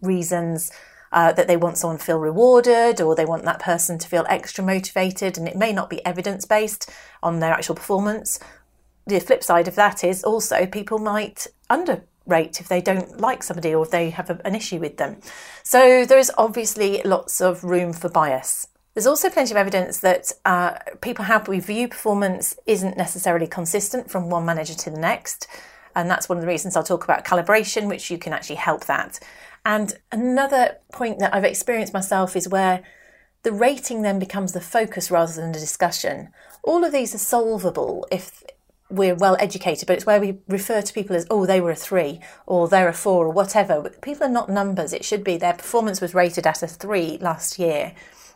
reasons 0.00 0.72
uh, 1.12 1.32
that 1.32 1.46
they 1.46 1.56
want 1.56 1.78
someone 1.78 1.98
to 1.98 2.04
feel 2.04 2.18
rewarded 2.18 3.00
or 3.00 3.14
they 3.14 3.24
want 3.24 3.44
that 3.44 3.60
person 3.60 3.98
to 3.98 4.08
feel 4.08 4.26
extra 4.28 4.64
motivated, 4.64 5.38
and 5.38 5.48
it 5.48 5.56
may 5.56 5.72
not 5.72 5.90
be 5.90 6.04
evidence 6.04 6.44
based 6.44 6.90
on 7.22 7.40
their 7.40 7.52
actual 7.52 7.74
performance. 7.74 8.38
The 9.06 9.20
flip 9.20 9.42
side 9.42 9.68
of 9.68 9.76
that 9.76 10.02
is 10.02 10.24
also 10.24 10.66
people 10.66 10.98
might 10.98 11.46
underrate 11.70 12.60
if 12.60 12.68
they 12.68 12.80
don't 12.80 13.20
like 13.20 13.42
somebody 13.42 13.74
or 13.74 13.84
if 13.84 13.90
they 13.90 14.10
have 14.10 14.30
a, 14.30 14.40
an 14.44 14.54
issue 14.54 14.78
with 14.80 14.96
them. 14.96 15.18
So 15.62 16.04
there 16.04 16.18
is 16.18 16.32
obviously 16.36 17.02
lots 17.04 17.40
of 17.40 17.62
room 17.62 17.92
for 17.92 18.08
bias. 18.08 18.68
There's 18.94 19.06
also 19.06 19.28
plenty 19.28 19.52
of 19.52 19.58
evidence 19.58 20.00
that 20.00 20.32
uh, 20.44 20.78
people 21.02 21.26
how 21.26 21.42
we 21.46 21.60
view 21.60 21.86
performance 21.86 22.56
isn't 22.66 22.96
necessarily 22.96 23.46
consistent 23.46 24.10
from 24.10 24.30
one 24.30 24.46
manager 24.46 24.74
to 24.74 24.90
the 24.90 24.98
next. 24.98 25.46
And 25.94 26.10
that's 26.10 26.28
one 26.28 26.38
of 26.38 26.42
the 26.42 26.48
reasons 26.48 26.76
I'll 26.76 26.82
talk 26.82 27.04
about 27.04 27.24
calibration, 27.24 27.88
which 27.88 28.10
you 28.10 28.18
can 28.18 28.32
actually 28.32 28.56
help 28.56 28.86
that. 28.86 29.20
And 29.64 29.98
another 30.10 30.78
point 30.92 31.18
that 31.18 31.34
I've 31.34 31.44
experienced 31.44 31.92
myself 31.92 32.36
is 32.36 32.48
where 32.48 32.82
the 33.42 33.52
rating 33.52 34.02
then 34.02 34.18
becomes 34.18 34.52
the 34.52 34.60
focus 34.60 35.10
rather 35.10 35.32
than 35.32 35.52
the 35.52 35.58
discussion. 35.58 36.30
All 36.62 36.84
of 36.84 36.92
these 36.92 37.14
are 37.14 37.18
solvable 37.18 38.06
if 38.10 38.42
we're 38.96 39.14
well 39.14 39.36
educated, 39.38 39.86
but 39.86 39.96
it's 39.96 40.06
where 40.06 40.20
we 40.20 40.38
refer 40.48 40.82
to 40.82 40.92
people 40.92 41.16
as, 41.16 41.26
oh, 41.30 41.46
they 41.46 41.60
were 41.60 41.70
a 41.70 41.76
three 41.76 42.20
or 42.46 42.68
they're 42.68 42.88
a 42.88 42.94
four 42.94 43.26
or 43.26 43.32
whatever. 43.32 43.80
But 43.80 44.02
people 44.02 44.26
are 44.26 44.30
not 44.30 44.48
numbers. 44.48 44.92
It 44.92 45.04
should 45.04 45.22
be 45.22 45.36
their 45.36 45.54
performance 45.54 46.00
was 46.00 46.14
rated 46.14 46.46
at 46.46 46.62
a 46.62 46.66
three 46.66 47.18
last 47.20 47.58
year. 47.58 47.94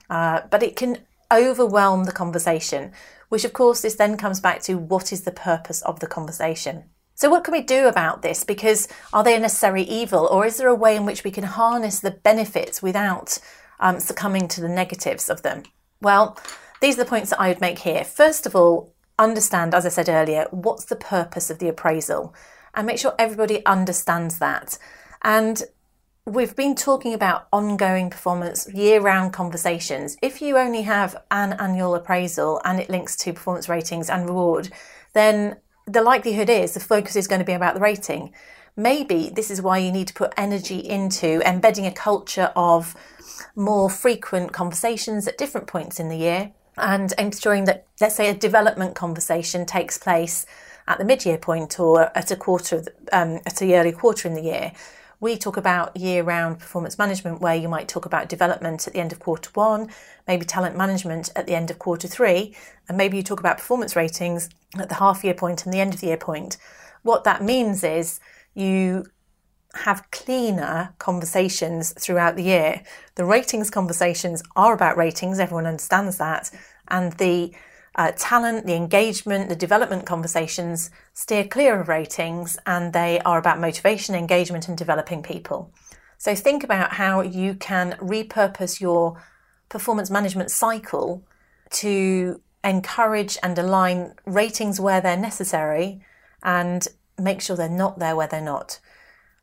Uh, 0.08 0.42
but 0.50 0.62
it 0.62 0.76
can 0.76 0.98
overwhelm 1.32 2.04
the 2.04 2.12
conversation, 2.12 2.92
which 3.28 3.44
of 3.44 3.52
course 3.52 3.82
this 3.82 3.94
then 3.94 4.16
comes 4.16 4.40
back 4.40 4.60
to 4.62 4.76
what 4.76 5.12
is 5.12 5.22
the 5.22 5.32
purpose 5.32 5.82
of 5.82 6.00
the 6.00 6.06
conversation. 6.06 6.84
So, 7.14 7.28
what 7.28 7.44
can 7.44 7.52
we 7.52 7.60
do 7.60 7.86
about 7.86 8.22
this? 8.22 8.44
Because 8.44 8.88
are 9.12 9.22
they 9.22 9.36
a 9.36 9.40
necessary 9.40 9.82
evil, 9.82 10.26
or 10.26 10.46
is 10.46 10.56
there 10.56 10.68
a 10.68 10.74
way 10.74 10.96
in 10.96 11.04
which 11.04 11.22
we 11.22 11.30
can 11.30 11.44
harness 11.44 12.00
the 12.00 12.12
benefits 12.12 12.82
without 12.82 13.38
um, 13.78 14.00
succumbing 14.00 14.48
to 14.48 14.62
the 14.62 14.70
negatives 14.70 15.28
of 15.28 15.42
them? 15.42 15.64
Well, 16.00 16.38
these 16.80 16.94
are 16.98 17.04
the 17.04 17.10
points 17.10 17.28
that 17.28 17.40
I 17.40 17.48
would 17.48 17.60
make 17.60 17.80
here. 17.80 18.04
First 18.04 18.46
of 18.46 18.56
all, 18.56 18.94
understand, 19.20 19.74
as 19.74 19.86
I 19.86 19.90
said 19.90 20.08
earlier, 20.08 20.46
what's 20.50 20.86
the 20.86 20.96
purpose 20.96 21.50
of 21.50 21.58
the 21.58 21.68
appraisal 21.68 22.34
and 22.74 22.86
make 22.86 22.98
sure 22.98 23.14
everybody 23.18 23.64
understands 23.66 24.38
that. 24.38 24.78
And 25.22 25.62
we've 26.26 26.54
been 26.54 26.74
talking 26.74 27.14
about 27.14 27.48
ongoing 27.52 28.10
performance, 28.10 28.68
year 28.72 29.00
round 29.00 29.32
conversations. 29.32 30.16
If 30.22 30.40
you 30.40 30.56
only 30.56 30.82
have 30.82 31.16
an 31.30 31.54
annual 31.54 31.94
appraisal 31.94 32.60
and 32.64 32.80
it 32.80 32.90
links 32.90 33.16
to 33.18 33.32
performance 33.32 33.68
ratings 33.68 34.08
and 34.08 34.26
reward, 34.26 34.70
then 35.14 35.56
the 35.86 36.02
likelihood 36.02 36.48
is 36.48 36.74
the 36.74 36.80
focus 36.80 37.16
is 37.16 37.26
going 37.26 37.40
to 37.40 37.44
be 37.44 37.52
about 37.52 37.74
the 37.74 37.80
rating. 37.80 38.32
Maybe 38.76 39.30
this 39.34 39.50
is 39.50 39.60
why 39.60 39.78
you 39.78 39.90
need 39.90 40.08
to 40.08 40.14
put 40.14 40.32
energy 40.36 40.78
into 40.78 41.46
embedding 41.46 41.86
a 41.86 41.92
culture 41.92 42.52
of 42.54 42.96
more 43.56 43.90
frequent 43.90 44.52
conversations 44.52 45.26
at 45.26 45.36
different 45.36 45.66
points 45.66 45.98
in 45.98 46.08
the 46.08 46.16
year 46.16 46.52
and 46.76 47.12
ensuring 47.18 47.64
that, 47.64 47.86
let's 48.00 48.16
say, 48.16 48.28
a 48.28 48.34
development 48.34 48.94
conversation 48.94 49.66
takes 49.66 49.98
place 49.98 50.46
at 50.88 50.98
the 50.98 51.04
mid-year 51.04 51.38
point 51.38 51.78
or 51.78 52.16
at 52.16 52.30
a 52.30 52.36
quarter, 52.36 52.84
um, 53.12 53.40
at 53.46 53.56
the 53.56 53.74
early 53.76 53.92
quarter 53.92 54.26
in 54.28 54.34
the 54.34 54.42
year. 54.42 54.72
We 55.20 55.36
talk 55.36 55.58
about 55.58 55.96
year 55.96 56.22
round 56.22 56.58
performance 56.58 56.96
management, 56.96 57.42
where 57.42 57.54
you 57.54 57.68
might 57.68 57.88
talk 57.88 58.06
about 58.06 58.30
development 58.30 58.86
at 58.86 58.94
the 58.94 59.00
end 59.00 59.12
of 59.12 59.20
quarter 59.20 59.50
one, 59.52 59.90
maybe 60.26 60.46
talent 60.46 60.76
management 60.76 61.30
at 61.36 61.46
the 61.46 61.54
end 61.54 61.70
of 61.70 61.78
quarter 61.78 62.08
three, 62.08 62.56
and 62.88 62.96
maybe 62.96 63.18
you 63.18 63.22
talk 63.22 63.38
about 63.38 63.58
performance 63.58 63.94
ratings 63.94 64.48
at 64.78 64.88
the 64.88 64.94
half 64.94 65.22
year 65.22 65.34
point 65.34 65.64
and 65.64 65.74
the 65.74 65.80
end 65.80 65.92
of 65.92 66.00
the 66.00 66.06
year 66.06 66.16
point. 66.16 66.56
What 67.02 67.24
that 67.24 67.42
means 67.42 67.84
is 67.84 68.18
you 68.54 69.06
have 69.74 70.10
cleaner 70.10 70.94
conversations 70.98 71.92
throughout 71.98 72.36
the 72.36 72.42
year. 72.42 72.82
The 73.14 73.24
ratings 73.24 73.70
conversations 73.70 74.42
are 74.56 74.74
about 74.74 74.96
ratings, 74.96 75.38
everyone 75.38 75.66
understands 75.66 76.18
that, 76.18 76.50
and 76.88 77.12
the 77.14 77.52
uh, 77.94 78.12
talent, 78.16 78.66
the 78.66 78.74
engagement, 78.74 79.48
the 79.48 79.56
development 79.56 80.06
conversations 80.06 80.90
steer 81.12 81.44
clear 81.44 81.80
of 81.80 81.88
ratings 81.88 82.56
and 82.66 82.92
they 82.92 83.20
are 83.20 83.38
about 83.38 83.58
motivation, 83.60 84.14
engagement, 84.14 84.68
and 84.68 84.78
developing 84.78 85.22
people. 85.22 85.72
So 86.18 86.34
think 86.34 86.62
about 86.62 86.92
how 86.92 87.22
you 87.22 87.54
can 87.54 87.92
repurpose 88.00 88.80
your 88.80 89.22
performance 89.68 90.10
management 90.10 90.50
cycle 90.50 91.24
to 91.70 92.40
encourage 92.62 93.38
and 93.42 93.58
align 93.58 94.14
ratings 94.26 94.78
where 94.78 95.00
they're 95.00 95.16
necessary 95.16 96.02
and 96.42 96.86
make 97.18 97.40
sure 97.40 97.56
they're 97.56 97.68
not 97.68 97.98
there 97.98 98.16
where 98.16 98.26
they're 98.26 98.40
not. 98.40 98.78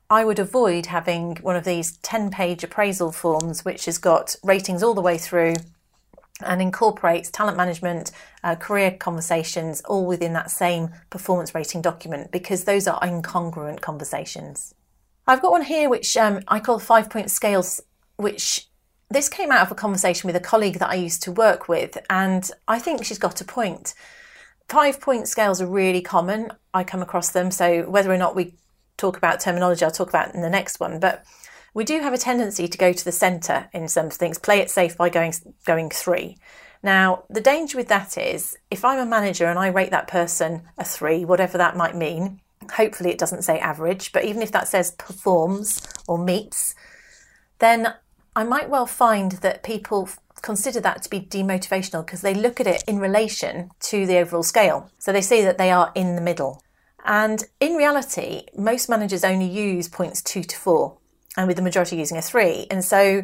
I 0.09 0.23
would 0.23 0.39
avoid 0.39 0.85
having 0.85 1.35
one 1.37 1.57
of 1.57 1.65
these 1.65 1.97
10 1.97 2.31
page 2.31 2.63
appraisal 2.63 3.11
forms 3.11 3.65
which 3.65 3.85
has 3.85 3.97
got 3.97 4.35
ratings 4.43 4.81
all 4.81 4.93
the 4.93 5.01
way 5.01 5.17
through 5.17 5.55
and 6.41 6.61
incorporates 6.61 7.29
talent 7.29 7.57
management, 7.57 8.11
uh, 8.43 8.55
career 8.55 8.91
conversations, 8.91 9.81
all 9.81 10.05
within 10.05 10.33
that 10.33 10.51
same 10.51 10.89
performance 11.09 11.53
rating 11.53 11.81
document 11.81 12.31
because 12.31 12.63
those 12.63 12.87
are 12.87 12.99
incongruent 13.01 13.81
conversations. 13.81 14.73
I've 15.27 15.41
got 15.41 15.51
one 15.51 15.63
here 15.63 15.89
which 15.89 16.15
um, 16.15 16.41
I 16.47 16.59
call 16.59 16.79
five 16.79 17.09
point 17.09 17.29
scales, 17.29 17.81
which 18.15 18.67
this 19.09 19.27
came 19.27 19.51
out 19.51 19.65
of 19.65 19.71
a 19.71 19.75
conversation 19.75 20.27
with 20.27 20.35
a 20.35 20.41
colleague 20.41 20.79
that 20.79 20.89
I 20.89 20.95
used 20.95 21.23
to 21.23 21.31
work 21.31 21.67
with, 21.67 21.97
and 22.09 22.49
I 22.67 22.79
think 22.79 23.03
she's 23.03 23.17
got 23.17 23.41
a 23.41 23.45
point. 23.45 23.93
Five 24.69 25.01
point 25.01 25.27
scales 25.27 25.61
are 25.61 25.67
really 25.67 26.01
common. 26.01 26.51
I 26.73 26.83
come 26.83 27.01
across 27.01 27.31
them, 27.31 27.51
so 27.51 27.89
whether 27.89 28.11
or 28.11 28.17
not 28.17 28.35
we 28.35 28.53
talk 28.97 29.17
about 29.17 29.39
terminology, 29.39 29.85
I'll 29.85 29.91
talk 29.91 30.09
about 30.09 30.35
in 30.35 30.41
the 30.41 30.49
next 30.49 30.79
one. 30.79 30.99
But 30.99 31.23
we 31.73 31.83
do 31.83 31.99
have 32.01 32.13
a 32.13 32.17
tendency 32.17 32.67
to 32.67 32.77
go 32.77 32.91
to 32.91 33.05
the 33.05 33.11
centre 33.11 33.69
in 33.73 33.87
some 33.87 34.09
things, 34.09 34.39
play 34.39 34.59
it 34.59 34.69
safe 34.69 34.97
by 34.97 35.09
going 35.09 35.33
going 35.65 35.89
three. 35.89 36.37
Now, 36.83 37.23
the 37.29 37.41
danger 37.41 37.77
with 37.77 37.87
that 37.87 38.17
is 38.17 38.57
if 38.69 38.85
I'm 38.85 38.99
a 38.99 39.05
manager 39.05 39.45
and 39.45 39.59
I 39.59 39.67
rate 39.67 39.91
that 39.91 40.07
person 40.07 40.63
a 40.77 40.83
three, 40.83 41.25
whatever 41.25 41.57
that 41.57 41.77
might 41.77 41.95
mean, 41.95 42.41
hopefully 42.71 43.09
it 43.09 43.17
doesn't 43.17 43.43
say 43.43 43.59
average, 43.59 44.11
but 44.11 44.25
even 44.25 44.41
if 44.41 44.51
that 44.51 44.67
says 44.67 44.91
performs 44.91 45.81
or 46.07 46.17
meets, 46.17 46.75
then 47.59 47.93
I 48.35 48.43
might 48.43 48.69
well 48.69 48.85
find 48.85 49.33
that 49.33 49.63
people 49.63 50.09
consider 50.41 50.79
that 50.81 51.01
to 51.03 51.09
be 51.09 51.19
demotivational 51.19 52.05
because 52.05 52.21
they 52.21 52.33
look 52.33 52.59
at 52.59 52.67
it 52.67 52.83
in 52.87 52.99
relation 52.99 53.71
to 53.79 54.05
the 54.05 54.17
overall 54.17 54.43
scale. 54.43 54.91
So 54.99 55.11
they 55.11 55.21
see 55.21 55.41
that 55.41 55.57
they 55.57 55.71
are 55.71 55.91
in 55.95 56.15
the 56.15 56.21
middle. 56.21 56.61
And 57.07 57.45
in 57.61 57.75
reality, 57.75 58.43
most 58.55 58.89
managers 58.89 59.23
only 59.23 59.47
use 59.47 59.87
points 59.87 60.21
two 60.21 60.43
to 60.43 60.57
four 60.57 60.97
and 61.37 61.47
with 61.47 61.55
the 61.55 61.63
majority 61.63 61.95
using 61.95 62.17
a 62.17 62.21
three. 62.21 62.67
And 62.69 62.83
so, 62.83 63.23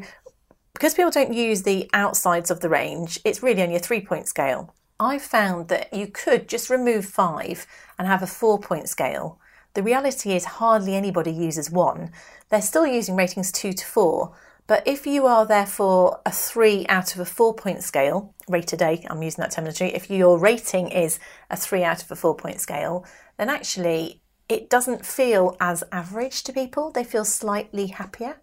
because 0.73 0.93
people 0.93 1.11
don't 1.11 1.33
use 1.33 1.63
the 1.63 1.89
outsides 1.93 2.49
of 2.49 2.61
the 2.61 2.69
range, 2.69 3.19
it's 3.25 3.43
really 3.43 3.61
only 3.61 3.75
a 3.75 3.79
three 3.79 4.01
point 4.01 4.27
scale. 4.27 4.73
I 4.99 5.19
found 5.19 5.67
that 5.67 5.93
you 5.93 6.07
could 6.07 6.47
just 6.47 6.69
remove 6.69 7.05
five 7.05 7.67
and 7.99 8.07
have 8.07 8.23
a 8.23 8.27
four 8.27 8.57
point 8.57 8.87
scale. 8.87 9.39
The 9.73 9.83
reality 9.83 10.33
is, 10.33 10.45
hardly 10.45 10.95
anybody 10.95 11.31
uses 11.31 11.69
one. 11.69 12.11
They're 12.49 12.61
still 12.61 12.87
using 12.87 13.15
ratings 13.15 13.51
two 13.51 13.73
to 13.73 13.85
four. 13.85 14.33
But 14.65 14.87
if 14.87 15.05
you 15.05 15.25
are 15.25 15.45
therefore 15.45 16.21
a 16.25 16.31
three 16.31 16.85
out 16.87 17.15
of 17.15 17.19
a 17.19 17.25
four 17.25 17.53
point 17.53 17.83
scale, 17.83 18.33
rated 18.47 18.81
A, 18.81 19.05
I'm 19.09 19.21
using 19.21 19.41
that 19.41 19.51
terminology, 19.51 19.87
if 19.87 20.09
your 20.09 20.39
rating 20.39 20.87
is 20.87 21.19
a 21.49 21.57
three 21.57 21.83
out 21.83 22.01
of 22.01 22.09
a 22.11 22.15
four 22.15 22.35
point 22.35 22.61
scale, 22.61 23.05
then 23.37 23.49
actually 23.49 24.21
it 24.49 24.69
doesn't 24.69 25.05
feel 25.05 25.55
as 25.59 25.83
average 25.91 26.43
to 26.43 26.53
people. 26.53 26.91
They 26.91 27.03
feel 27.03 27.25
slightly 27.25 27.87
happier. 27.87 28.37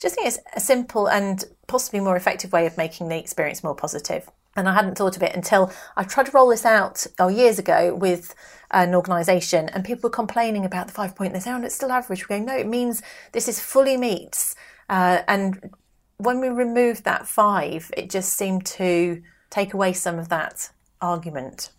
Just 0.00 0.14
think 0.14 0.28
it's 0.28 0.38
a 0.54 0.60
simple 0.60 1.08
and 1.08 1.44
possibly 1.66 2.00
more 2.00 2.16
effective 2.16 2.52
way 2.52 2.66
of 2.66 2.76
making 2.76 3.08
the 3.08 3.18
experience 3.18 3.64
more 3.64 3.74
positive. 3.74 4.28
And 4.54 4.68
I 4.68 4.74
hadn't 4.74 4.96
thought 4.96 5.16
of 5.16 5.22
it 5.22 5.34
until 5.34 5.70
I 5.96 6.04
tried 6.04 6.26
to 6.26 6.32
roll 6.32 6.48
this 6.48 6.64
out 6.64 7.06
oh, 7.18 7.28
years 7.28 7.58
ago 7.58 7.94
with 7.94 8.34
an 8.70 8.94
organisation, 8.94 9.68
and 9.68 9.84
people 9.84 10.08
were 10.08 10.14
complaining 10.14 10.64
about 10.64 10.86
the 10.86 10.92
five 10.92 11.14
point. 11.14 11.32
They 11.32 11.40
say, 11.40 11.52
"Oh, 11.52 11.62
it's 11.62 11.74
still 11.74 11.92
average." 11.92 12.22
We're 12.22 12.36
going, 12.36 12.46
"No, 12.46 12.56
it 12.56 12.66
means 12.66 13.02
this 13.32 13.48
is 13.48 13.60
fully 13.60 13.96
meets." 13.96 14.54
Uh, 14.88 15.22
and 15.28 15.74
when 16.16 16.40
we 16.40 16.48
removed 16.48 17.04
that 17.04 17.26
five, 17.26 17.90
it 17.96 18.08
just 18.08 18.32
seemed 18.32 18.64
to 18.66 19.22
take 19.50 19.74
away 19.74 19.92
some 19.92 20.18
of 20.18 20.30
that 20.30 20.70
argument. 21.00 21.70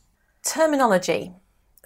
Terminology. 0.44 1.34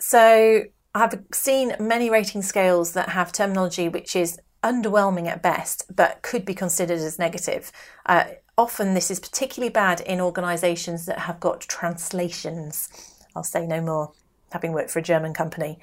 So 0.01 0.63
I've 0.96 1.24
seen 1.31 1.75
many 1.79 2.10
rating 2.10 2.41
scales 2.41 2.93
that 2.93 3.10
have 3.10 3.31
terminology 3.31 3.88
which 3.88 4.15
is 4.15 4.39
underwhelming 4.63 5.27
at 5.27 5.43
best, 5.43 5.84
but 5.96 6.24
could 6.24 6.43
be 6.43 6.55
considered 6.55 7.00
as 7.00 7.20
negative. 7.20 7.72
Uh, 8.08 8.25
often, 8.58 8.96
this 8.96 9.12
is 9.12 9.20
particularly 9.20 9.72
bad 9.72 10.01
in 10.01 10.20
organisations 10.20 11.05
that 11.05 11.20
have 11.20 11.39
got 11.39 11.62
translations. 11.62 12.89
I'll 13.36 13.43
say 13.43 13.67
no 13.67 13.79
more, 13.79 14.12
having 14.51 14.74
worked 14.74 14.89
for 14.89 15.00
a 15.00 15.03
German 15.03 15.34
company. 15.34 15.79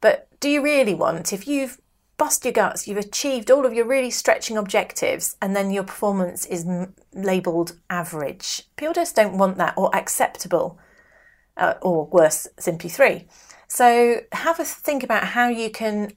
But 0.00 0.28
do 0.40 0.50
you 0.50 0.60
really 0.60 0.94
want, 0.94 1.32
if 1.32 1.46
you've 1.46 1.80
bust 2.16 2.44
your 2.44 2.52
guts, 2.52 2.86
you've 2.86 2.98
achieved 2.98 3.50
all 3.50 3.64
of 3.64 3.72
your 3.72 3.86
really 3.86 4.10
stretching 4.10 4.56
objectives, 4.56 5.36
and 5.40 5.54
then 5.54 5.70
your 5.70 5.84
performance 5.84 6.44
is 6.46 6.66
m- 6.66 6.94
labelled 7.12 7.78
average? 7.88 8.64
People 8.76 8.94
just 8.94 9.16
don't 9.16 9.38
want 9.38 9.58
that, 9.58 9.74
or 9.76 9.94
acceptable, 9.94 10.78
uh, 11.56 11.74
or 11.82 12.06
worse, 12.06 12.48
simply 12.58 12.90
three. 12.90 13.26
So 13.68 14.20
have 14.32 14.60
a 14.60 14.64
think 14.64 15.02
about 15.02 15.24
how 15.24 15.48
you 15.48 15.70
can 15.70 16.12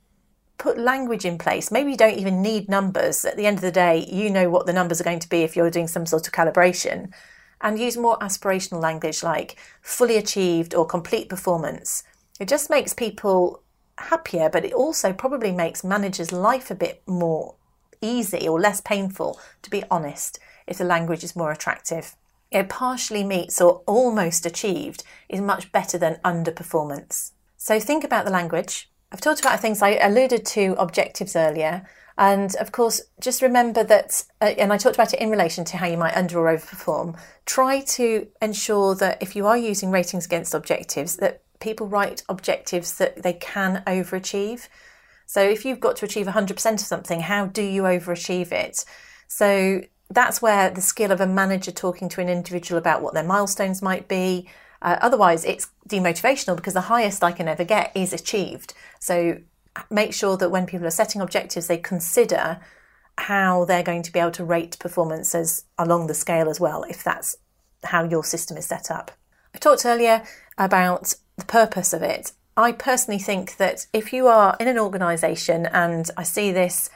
put 0.57 0.77
language 0.77 1.25
in 1.25 1.37
place. 1.37 1.71
Maybe 1.71 1.91
you 1.91 1.97
don't 1.97 2.17
even 2.17 2.41
need 2.41 2.69
numbers. 2.69 3.25
At 3.25 3.37
the 3.37 3.45
end 3.45 3.57
of 3.57 3.61
the 3.61 3.71
day, 3.71 4.05
you 4.09 4.29
know 4.29 4.49
what 4.49 4.65
the 4.65 4.73
numbers 4.73 4.99
are 4.99 5.05
going 5.05 5.19
to 5.19 5.29
be 5.29 5.43
if 5.43 5.55
you're 5.55 5.69
doing 5.69 5.87
some 5.87 6.05
sort 6.05 6.27
of 6.27 6.33
calibration. 6.33 7.11
And 7.61 7.79
use 7.79 7.97
more 7.97 8.19
aspirational 8.19 8.81
language 8.81 9.23
like 9.23 9.57
fully 9.81 10.17
achieved 10.17 10.75
or 10.75 10.85
complete 10.85 11.29
performance. 11.29 12.03
It 12.39 12.47
just 12.47 12.69
makes 12.69 12.93
people 12.93 13.63
happier, 13.97 14.49
but 14.49 14.63
it 14.63 14.73
also 14.73 15.11
probably 15.11 15.51
makes 15.51 15.83
managers' 15.83 16.31
life 16.31 16.69
a 16.69 16.75
bit 16.75 17.01
more 17.07 17.55
easy 18.01 18.47
or 18.47 18.59
less 18.59 18.79
painful, 18.81 19.39
to 19.63 19.69
be 19.71 19.83
honest, 19.89 20.39
if 20.67 20.77
the 20.77 20.83
language 20.83 21.23
is 21.23 21.35
more 21.35 21.51
attractive. 21.51 22.15
It 22.51 22.69
partially 22.69 23.23
meets 23.23 23.59
or 23.59 23.83
almost 23.85 24.45
achieved 24.45 25.03
is 25.29 25.41
much 25.41 25.71
better 25.71 25.97
than 25.97 26.19
underperformance. 26.23 27.31
So 27.57 27.79
think 27.79 28.03
about 28.03 28.25
the 28.25 28.31
language, 28.31 28.89
I've 29.11 29.21
talked 29.21 29.39
about 29.39 29.59
things 29.59 29.81
I 29.81 29.97
alluded 29.97 30.45
to 30.47 30.75
objectives 30.77 31.35
earlier. 31.35 31.87
And 32.17 32.55
of 32.55 32.71
course, 32.71 33.01
just 33.21 33.41
remember 33.41 33.83
that, 33.83 34.23
uh, 34.41 34.45
and 34.57 34.73
I 34.73 34.77
talked 34.77 34.95
about 34.95 35.13
it 35.13 35.21
in 35.21 35.29
relation 35.29 35.63
to 35.65 35.77
how 35.77 35.87
you 35.87 35.97
might 35.97 36.17
under 36.17 36.39
or 36.39 36.55
overperform. 36.55 37.17
Try 37.45 37.81
to 37.81 38.27
ensure 38.41 38.95
that 38.95 39.21
if 39.21 39.35
you 39.35 39.45
are 39.45 39.57
using 39.57 39.91
ratings 39.91 40.25
against 40.25 40.53
objectives, 40.53 41.17
that 41.17 41.41
people 41.59 41.87
write 41.87 42.23
objectives 42.27 42.97
that 42.97 43.21
they 43.23 43.33
can 43.33 43.83
overachieve. 43.85 44.67
So 45.25 45.41
if 45.41 45.63
you've 45.63 45.79
got 45.79 45.95
to 45.97 46.05
achieve 46.05 46.25
100% 46.25 46.73
of 46.73 46.79
something, 46.79 47.21
how 47.21 47.45
do 47.45 47.61
you 47.61 47.83
overachieve 47.83 48.51
it? 48.51 48.83
So 49.27 49.81
that's 50.09 50.41
where 50.41 50.69
the 50.69 50.81
skill 50.81 51.11
of 51.11 51.21
a 51.21 51.27
manager 51.27 51.71
talking 51.71 52.09
to 52.09 52.21
an 52.21 52.29
individual 52.29 52.77
about 52.77 53.01
what 53.01 53.13
their 53.13 53.23
milestones 53.23 53.81
might 53.81 54.07
be, 54.07 54.47
uh, 54.81 54.97
otherwise, 55.01 55.43
it's 55.43 55.67
demotivational 55.87 56.55
because 56.55 56.73
the 56.73 56.81
highest 56.81 57.23
I 57.23 57.31
can 57.31 57.47
ever 57.47 57.63
get 57.63 57.91
is 57.95 58.13
achieved. 58.13 58.73
So 58.99 59.39
make 59.89 60.13
sure 60.13 60.37
that 60.37 60.49
when 60.49 60.65
people 60.65 60.87
are 60.87 60.91
setting 60.91 61.21
objectives, 61.21 61.67
they 61.67 61.77
consider 61.77 62.59
how 63.17 63.65
they're 63.65 63.83
going 63.83 64.03
to 64.03 64.11
be 64.11 64.19
able 64.19 64.31
to 64.31 64.45
rate 64.45 64.77
performances 64.79 65.65
along 65.77 66.07
the 66.07 66.13
scale 66.13 66.49
as 66.49 66.59
well, 66.59 66.83
if 66.83 67.03
that's 67.03 67.35
how 67.83 68.03
your 68.03 68.23
system 68.23 68.57
is 68.57 68.65
set 68.65 68.91
up. 68.91 69.11
I 69.55 69.57
talked 69.57 69.85
earlier 69.85 70.23
about 70.57 71.15
the 71.37 71.45
purpose 71.45 71.93
of 71.93 72.03
it. 72.03 72.33
I 72.55 72.71
personally 72.71 73.19
think 73.19 73.57
that 73.57 73.87
if 73.93 74.13
you 74.13 74.27
are 74.27 74.55
in 74.59 74.67
an 74.67 74.79
organisation, 74.79 75.65
and 75.67 76.09
I 76.15 76.23
see 76.23 76.51
this 76.51 76.89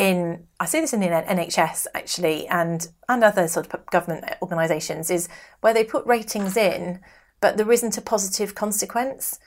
in 0.00 0.46
I 0.58 0.66
see 0.66 0.80
this 0.80 0.92
in 0.92 1.00
the 1.00 1.06
NHS 1.06 1.86
actually 1.94 2.46
and 2.48 2.88
and 3.08 3.22
other 3.22 3.46
sort 3.48 3.72
of 3.72 3.86
government 3.86 4.24
organisations 4.42 5.10
is 5.10 5.28
where 5.60 5.74
they 5.74 5.84
put 5.84 6.06
ratings 6.06 6.56
in, 6.56 7.00
but 7.40 7.56
there 7.56 7.70
isn't 7.70 7.98
a 7.98 8.02
positive 8.02 8.54
consequence. 8.54 9.38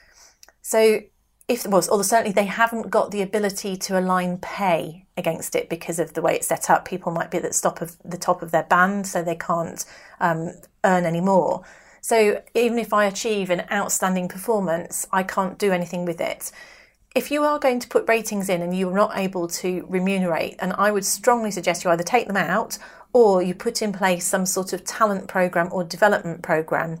So 0.62 1.00
if 1.48 1.66
well, 1.66 1.82
or 1.90 2.04
certainly 2.04 2.32
they 2.32 2.46
haven't 2.46 2.88
got 2.88 3.10
the 3.10 3.20
ability 3.20 3.76
to 3.76 3.98
align 3.98 4.38
pay 4.38 5.06
against 5.16 5.54
it 5.54 5.68
because 5.68 5.98
of 5.98 6.14
the 6.14 6.22
way 6.22 6.36
it's 6.36 6.46
set 6.46 6.70
up. 6.70 6.84
People 6.84 7.12
might 7.12 7.30
be 7.30 7.38
at 7.38 7.42
the 7.42 7.50
top 7.50 7.80
of 7.80 7.96
the 8.04 8.16
top 8.16 8.40
of 8.40 8.50
their 8.50 8.62
band, 8.62 9.06
so 9.06 9.22
they 9.22 9.36
can't 9.36 9.84
um, 10.20 10.52
earn 10.84 11.04
any 11.04 11.20
more. 11.20 11.64
So 12.00 12.42
even 12.54 12.78
if 12.78 12.92
I 12.92 13.06
achieve 13.06 13.50
an 13.50 13.64
outstanding 13.72 14.28
performance, 14.28 15.06
I 15.10 15.22
can't 15.22 15.58
do 15.58 15.72
anything 15.72 16.04
with 16.04 16.20
it 16.20 16.52
if 17.14 17.30
you 17.30 17.44
are 17.44 17.58
going 17.58 17.78
to 17.78 17.88
put 17.88 18.08
ratings 18.08 18.48
in 18.48 18.60
and 18.60 18.76
you're 18.76 18.94
not 18.94 19.16
able 19.16 19.46
to 19.46 19.86
remunerate, 19.88 20.56
and 20.58 20.72
I 20.72 20.90
would 20.90 21.04
strongly 21.04 21.50
suggest 21.50 21.84
you 21.84 21.90
either 21.90 22.02
take 22.02 22.26
them 22.26 22.36
out 22.36 22.78
or 23.12 23.40
you 23.40 23.54
put 23.54 23.82
in 23.82 23.92
place 23.92 24.26
some 24.26 24.44
sort 24.44 24.72
of 24.72 24.84
talent 24.84 25.28
program 25.28 25.68
or 25.70 25.84
development 25.84 26.42
program 26.42 27.00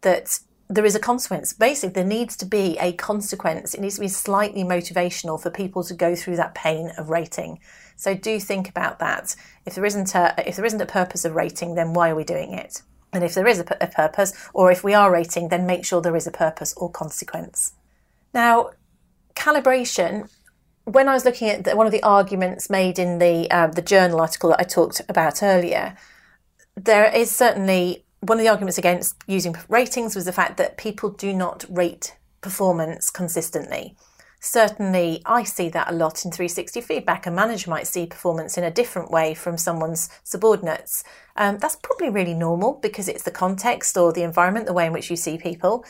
that 0.00 0.40
there 0.68 0.86
is 0.86 0.94
a 0.94 1.00
consequence. 1.00 1.52
Basically, 1.52 1.92
there 1.92 2.04
needs 2.04 2.36
to 2.36 2.46
be 2.46 2.78
a 2.78 2.92
consequence. 2.92 3.74
It 3.74 3.80
needs 3.80 3.96
to 3.96 4.00
be 4.00 4.08
slightly 4.08 4.62
motivational 4.64 5.40
for 5.40 5.50
people 5.50 5.84
to 5.84 5.94
go 5.94 6.14
through 6.14 6.36
that 6.36 6.54
pain 6.54 6.92
of 6.96 7.10
rating. 7.10 7.58
So 7.96 8.14
do 8.14 8.40
think 8.40 8.68
about 8.68 8.98
that. 9.00 9.36
If 9.66 9.74
there 9.74 9.84
isn't 9.84 10.14
a 10.14 10.32
if 10.46 10.56
there 10.56 10.64
isn't 10.64 10.80
a 10.80 10.86
purpose 10.86 11.26
of 11.26 11.34
rating, 11.34 11.74
then 11.74 11.92
why 11.92 12.08
are 12.10 12.14
we 12.14 12.24
doing 12.24 12.54
it? 12.54 12.80
And 13.12 13.24
if 13.24 13.34
there 13.34 13.48
is 13.48 13.58
a, 13.58 13.76
a 13.80 13.88
purpose, 13.88 14.32
or 14.54 14.70
if 14.70 14.82
we 14.84 14.94
are 14.94 15.12
rating, 15.12 15.48
then 15.48 15.66
make 15.66 15.84
sure 15.84 16.00
there 16.00 16.16
is 16.16 16.28
a 16.28 16.30
purpose 16.30 16.72
or 16.76 16.88
consequence. 16.88 17.72
Now, 18.32 18.70
calibration, 19.40 20.30
when 20.84 21.08
I 21.08 21.14
was 21.14 21.24
looking 21.24 21.48
at 21.48 21.64
the, 21.64 21.76
one 21.76 21.86
of 21.86 21.92
the 21.92 22.02
arguments 22.02 22.68
made 22.68 22.98
in 22.98 23.18
the 23.18 23.50
uh, 23.50 23.68
the 23.68 23.82
journal 23.82 24.20
article 24.20 24.50
that 24.50 24.60
I 24.60 24.64
talked 24.64 25.00
about 25.08 25.42
earlier, 25.42 25.96
there 26.76 27.14
is 27.14 27.34
certainly 27.34 28.04
one 28.20 28.38
of 28.38 28.44
the 28.44 28.50
arguments 28.50 28.78
against 28.78 29.16
using 29.26 29.56
ratings 29.68 30.14
was 30.14 30.26
the 30.26 30.32
fact 30.32 30.58
that 30.58 30.76
people 30.76 31.10
do 31.10 31.32
not 31.32 31.64
rate 31.68 32.16
performance 32.42 33.10
consistently. 33.10 33.96
Certainly, 34.42 35.22
I 35.26 35.42
see 35.44 35.68
that 35.70 35.90
a 35.90 35.94
lot 35.94 36.24
in 36.24 36.30
360 36.30 36.80
feedback. 36.80 37.26
A 37.26 37.30
manager 37.30 37.68
might 37.68 37.86
see 37.86 38.06
performance 38.06 38.56
in 38.56 38.64
a 38.64 38.70
different 38.70 39.10
way 39.10 39.34
from 39.34 39.58
someone's 39.58 40.08
subordinates. 40.24 41.04
Um, 41.36 41.58
that's 41.58 41.76
probably 41.76 42.08
really 42.08 42.32
normal 42.32 42.78
because 42.80 43.06
it's 43.06 43.22
the 43.22 43.30
context 43.30 43.98
or 43.98 44.12
the 44.12 44.22
environment, 44.22 44.66
the 44.66 44.72
way 44.72 44.86
in 44.86 44.94
which 44.94 45.10
you 45.10 45.16
see 45.16 45.36
people. 45.36 45.84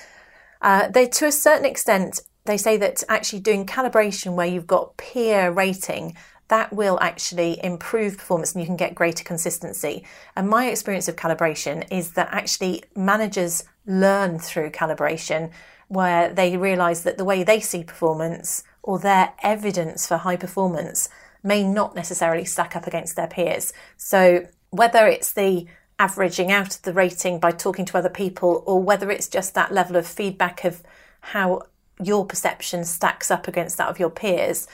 Uh, 0.61 0.89
they, 0.89 1.07
to 1.07 1.27
a 1.27 1.33
certain 1.33 1.65
extent, 1.65 2.21
they 2.45 2.57
say 2.57 2.77
that 2.79 3.03
actually 3.09 3.41
doing 3.41 3.67
calibration 3.67 4.35
where 4.35 4.47
you've 4.47 4.67
got 4.67 4.97
peer 4.97 5.51
rating 5.51 6.17
that 6.51 6.73
will 6.73 6.99
actually 7.01 7.61
improve 7.65 8.19
performance 8.19 8.53
and 8.53 8.61
you 8.61 8.67
can 8.67 8.77
get 8.77 8.95
greater 8.95 9.23
consistency. 9.23 10.05
And 10.35 10.49
my 10.49 10.67
experience 10.67 11.07
of 11.07 11.15
calibration 11.15 11.87
is 11.93 12.13
that 12.13 12.29
actually 12.33 12.83
managers 12.97 13.63
learn 13.87 14.41
through 14.41 14.71
calibration 14.71 15.53
where 15.87 16.33
they 16.33 16.57
realize 16.57 17.05
that 17.05 17.19
the 17.19 17.25
way 17.25 17.45
they 17.45 17.61
see 17.61 17.85
performance 17.85 18.65
or 18.83 18.99
their 18.99 19.33
evidence 19.43 20.09
for 20.09 20.17
high 20.17 20.37
performance 20.37 21.09
may 21.43 21.63
not 21.63 21.95
necessarily 21.95 22.45
stack 22.45 22.75
up 22.75 22.87
against 22.87 23.15
their 23.15 23.29
peers. 23.29 23.73
So 23.97 24.47
whether 24.71 25.07
it's 25.07 25.33
the 25.33 25.67
averaging 26.01 26.51
out 26.51 26.75
of 26.75 26.83
the 26.83 26.93
rating 26.93 27.39
by 27.39 27.53
talking 27.53 27.85
to 27.85 27.99
other 27.99 28.09
people 28.09 28.65
or 28.67 28.83
whether 28.83 29.11
it's 29.11 29.29
just 29.29 29.55
that 29.55 29.73
level 29.73 29.97
of 29.97 30.07
feedback 30.07 30.65
of 30.65 30.83
how 31.21 31.63
your 32.05 32.25
perception 32.27 32.85
stacks 32.85 33.31
up 33.31 33.49
against 33.49 33.77
that 33.79 33.89
of 33.89 33.99
your 33.99 34.11
peers, 34.11 34.67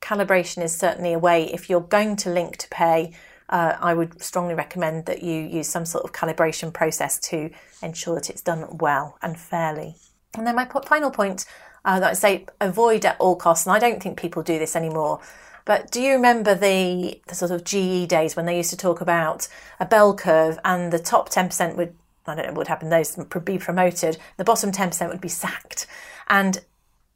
calibration 0.00 0.62
is 0.62 0.76
certainly 0.76 1.12
a 1.12 1.18
way. 1.18 1.44
If 1.44 1.70
you're 1.70 1.80
going 1.80 2.16
to 2.16 2.30
link 2.30 2.56
to 2.58 2.68
pay, 2.68 3.12
uh, 3.48 3.76
I 3.80 3.94
would 3.94 4.22
strongly 4.22 4.54
recommend 4.54 5.06
that 5.06 5.22
you 5.22 5.34
use 5.42 5.68
some 5.68 5.84
sort 5.84 6.04
of 6.04 6.12
calibration 6.12 6.72
process 6.72 7.18
to 7.20 7.50
ensure 7.82 8.14
that 8.16 8.30
it's 8.30 8.40
done 8.40 8.78
well 8.78 9.18
and 9.22 9.38
fairly. 9.38 9.96
And 10.34 10.46
then 10.46 10.56
my 10.56 10.66
final 10.86 11.10
point 11.10 11.44
uh, 11.84 12.00
that 12.00 12.10
I 12.10 12.14
say 12.14 12.46
avoid 12.60 13.04
at 13.04 13.16
all 13.18 13.36
costs, 13.36 13.66
and 13.66 13.74
I 13.74 13.78
don't 13.78 14.02
think 14.02 14.18
people 14.18 14.42
do 14.42 14.58
this 14.58 14.74
anymore. 14.74 15.20
But 15.64 15.90
do 15.90 16.00
you 16.00 16.12
remember 16.12 16.54
the, 16.54 17.20
the 17.28 17.34
sort 17.34 17.50
of 17.50 17.64
GE 17.64 18.08
days 18.08 18.34
when 18.34 18.46
they 18.46 18.56
used 18.56 18.70
to 18.70 18.76
talk 18.76 19.00
about 19.00 19.48
a 19.78 19.86
bell 19.86 20.14
curve 20.14 20.58
and 20.64 20.92
the 20.92 20.98
top 20.98 21.28
10% 21.28 21.76
would, 21.76 21.94
I 22.26 22.34
don't 22.34 22.46
know 22.46 22.52
what 22.52 22.58
would 22.58 22.68
happen, 22.68 22.88
those 22.88 23.16
would 23.16 23.44
be 23.44 23.58
promoted, 23.58 24.18
the 24.38 24.44
bottom 24.44 24.72
10% 24.72 25.08
would 25.08 25.20
be 25.20 25.28
sacked. 25.28 25.86
And 26.28 26.64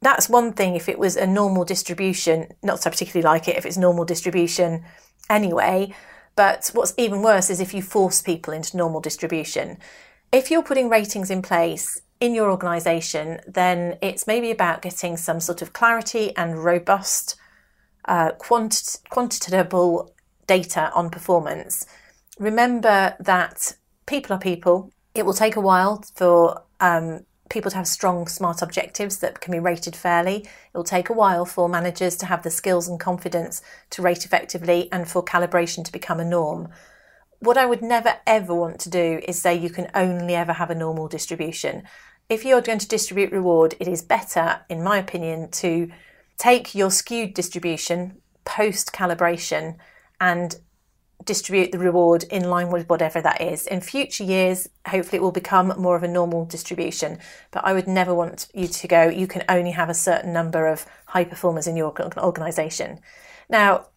that's 0.01 0.29
one 0.29 0.53
thing 0.53 0.75
if 0.75 0.87
it 0.87 0.99
was 0.99 1.15
a 1.15 1.25
normal 1.25 1.65
distribution, 1.65 2.49
not 2.63 2.81
so 2.81 2.89
particularly 2.89 3.23
like 3.23 3.47
it 3.47 3.57
if 3.57 3.65
it's 3.65 3.77
normal 3.77 4.05
distribution 4.05 4.83
anyway. 5.29 5.93
But 6.35 6.69
what's 6.73 6.93
even 6.97 7.23
worse 7.23 7.49
is 7.49 7.59
if 7.59 7.73
you 7.73 7.81
force 7.81 8.21
people 8.21 8.53
into 8.53 8.77
normal 8.77 9.01
distribution. 9.01 9.79
If 10.31 10.51
you're 10.51 10.63
putting 10.63 10.89
ratings 10.89 11.31
in 11.31 11.41
place 11.41 11.99
in 12.19 12.35
your 12.35 12.51
organisation, 12.51 13.39
then 13.47 13.97
it's 14.01 14.27
maybe 14.27 14.51
about 14.51 14.81
getting 14.81 15.17
some 15.17 15.39
sort 15.39 15.61
of 15.61 15.73
clarity 15.73 16.35
and 16.35 16.63
robust, 16.63 17.35
uh, 18.05 18.31
quanti- 18.37 18.99
quantitable 19.11 20.09
data 20.45 20.91
on 20.93 21.09
performance. 21.09 21.85
Remember 22.39 23.15
that 23.19 23.75
people 24.05 24.35
are 24.35 24.39
people. 24.39 24.91
It 25.15 25.25
will 25.25 25.33
take 25.33 25.55
a 25.55 25.61
while 25.61 26.03
for 26.13 26.63
um, 26.79 27.25
people 27.49 27.71
to 27.71 27.77
have 27.77 27.87
strong, 27.87 28.27
smart 28.27 28.61
objectives 28.61 29.17
that 29.19 29.39
can 29.39 29.51
be 29.51 29.59
rated 29.59 29.95
fairly. 29.95 30.37
It 30.37 30.49
will 30.73 30.83
take 30.83 31.09
a 31.09 31.13
while 31.13 31.45
for 31.45 31.69
managers 31.69 32.15
to 32.17 32.25
have 32.25 32.43
the 32.43 32.51
skills 32.51 32.87
and 32.87 32.99
confidence 32.99 33.61
to 33.91 34.01
rate 34.01 34.25
effectively 34.25 34.89
and 34.91 35.07
for 35.07 35.23
calibration 35.23 35.83
to 35.85 35.91
become 35.91 36.19
a 36.19 36.25
norm. 36.25 36.69
What 37.39 37.57
I 37.57 37.65
would 37.65 37.81
never 37.81 38.15
ever 38.25 38.53
want 38.53 38.79
to 38.81 38.89
do 38.89 39.21
is 39.27 39.41
say 39.41 39.55
you 39.55 39.69
can 39.69 39.89
only 39.93 40.35
ever 40.35 40.53
have 40.53 40.69
a 40.69 40.75
normal 40.75 41.07
distribution. 41.07 41.83
if 42.29 42.43
you're 42.43 42.61
going 42.61 42.79
to 42.79 42.87
distribute 42.87 43.31
reward, 43.31 43.75
it 43.79 43.87
is 43.87 44.01
better, 44.01 44.59
in 44.67 44.83
my 44.83 44.97
opinion, 44.97 45.49
to 45.49 45.89
take 46.37 46.75
your 46.75 46.91
skewed 46.91 47.33
distribution 47.33 48.21
post 48.43 48.91
calibration 48.93 49.77
and 50.19 50.57
distribute 51.25 51.71
the 51.71 51.79
reward 51.79 52.23
in 52.25 52.49
line 52.49 52.69
with 52.69 52.89
whatever 52.89 53.21
that 53.21 53.41
is. 53.41 53.67
In 53.67 53.81
future 53.81 54.23
years, 54.23 54.69
hopefully 54.87 55.17
it 55.17 55.21
will 55.21 55.31
become 55.31 55.73
more 55.77 55.95
of 55.95 56.03
a 56.03 56.07
normal 56.07 56.45
distribution, 56.45 57.19
but 57.51 57.65
I 57.65 57.73
would 57.73 57.87
never 57.87 58.13
want 58.13 58.47
you 58.53 58.67
to 58.67 58.87
go, 58.87 59.09
you 59.09 59.27
can 59.27 59.43
only 59.49 59.71
have 59.71 59.89
a 59.89 59.93
certain 59.93 60.31
number 60.31 60.67
of 60.67 60.85
high 61.07 61.25
performers 61.25 61.67
in 61.67 61.75
your 61.75 61.93
organisation. 62.17 62.99
Now, 63.49 63.87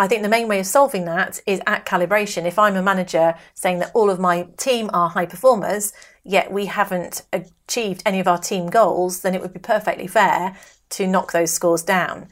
I 0.00 0.06
think 0.06 0.22
the 0.22 0.28
main 0.28 0.46
way 0.46 0.60
of 0.60 0.66
solving 0.66 1.06
that 1.06 1.40
is 1.44 1.60
at 1.66 1.84
calibration. 1.84 2.46
If 2.46 2.58
I'm 2.58 2.76
a 2.76 2.82
manager 2.82 3.34
saying 3.54 3.80
that 3.80 3.90
all 3.94 4.10
of 4.10 4.20
my 4.20 4.46
team 4.56 4.90
are 4.92 5.08
high 5.08 5.26
performers, 5.26 5.92
yet 6.22 6.52
we 6.52 6.66
haven't 6.66 7.22
achieved 7.32 8.02
any 8.06 8.20
of 8.20 8.28
our 8.28 8.38
team 8.38 8.68
goals, 8.68 9.22
then 9.22 9.34
it 9.34 9.40
would 9.40 9.52
be 9.52 9.58
perfectly 9.58 10.06
fair 10.06 10.56
to 10.90 11.06
knock 11.06 11.32
those 11.32 11.50
scores 11.50 11.82
down. 11.82 12.28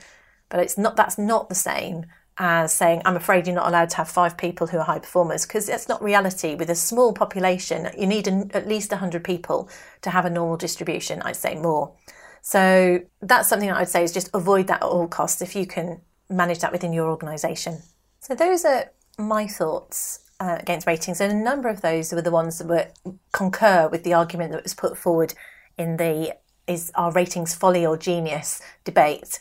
But 0.49 0.61
it's 0.61 0.79
not 0.79 0.95
that's 0.95 1.19
not 1.19 1.49
the 1.49 1.57
same 1.57 2.07
as 2.39 2.73
saying, 2.73 3.03
I'm 3.05 3.17
afraid 3.17 3.47
you're 3.47 3.57
not 3.57 3.69
allowed 3.69 3.91
to 3.91 3.97
have 3.97 4.09
five 4.09 4.37
people 4.37 4.67
who 4.67 4.79
are 4.79 4.85
high 4.85 4.99
performers, 4.99 5.47
because 5.47 5.67
that's 5.67 5.89
not 5.89 6.03
reality. 6.03 6.55
With 6.55 6.71
a 6.71 6.75
small 6.75 7.13
population, 7.13 7.89
you 7.99 8.07
need 8.07 8.29
an, 8.29 8.51
at 8.53 8.69
least 8.69 8.91
100 8.91 9.25
people 9.25 9.69
to 10.03 10.11
have 10.11 10.25
a 10.25 10.31
normal 10.31 10.57
distribution, 10.57 11.23
I'd 11.23 11.37
say 11.37 11.55
more. 11.55 11.95
So 12.43 13.01
that's 13.21 13.49
something 13.49 13.69
that 13.69 13.79
I'd 13.79 13.89
say 13.89 14.05
is 14.05 14.13
just 14.13 14.31
avoid 14.35 14.67
that 14.69 14.83
at 14.83 14.89
all 14.89 15.09
costs 15.09 15.43
if 15.43 15.57
you 15.57 15.67
can 15.67 16.01
manage 16.29 16.61
that 16.61 16.73
within 16.73 16.93
your 16.93 17.09
organisation. 17.09 17.83
So 18.21 18.35
those 18.35 18.65
are 18.65 18.91
my 19.19 19.47
thoughts 19.47 20.21
uh, 20.39 20.57
against 20.61 20.87
ratings, 20.87 21.21
and 21.21 21.33
a 21.33 21.37
number 21.43 21.69
of 21.69 21.81
those 21.81 22.13
were 22.13 22.23
the 22.23 22.31
ones 22.31 22.59
that 22.59 22.67
were 22.67 22.89
concur 23.33 23.89
with 23.89 24.05
the 24.05 24.15
argument 24.15 24.53
that 24.53 24.63
was 24.63 24.75
put 24.75 24.99
forward 24.99 25.35
in 25.79 25.97
the 25.97 26.37
is 26.67 26.91
our 26.95 27.13
ratings 27.13 27.55
folly 27.55 27.87
or 27.87 27.97
genius 27.97 28.61
debate. 28.85 29.39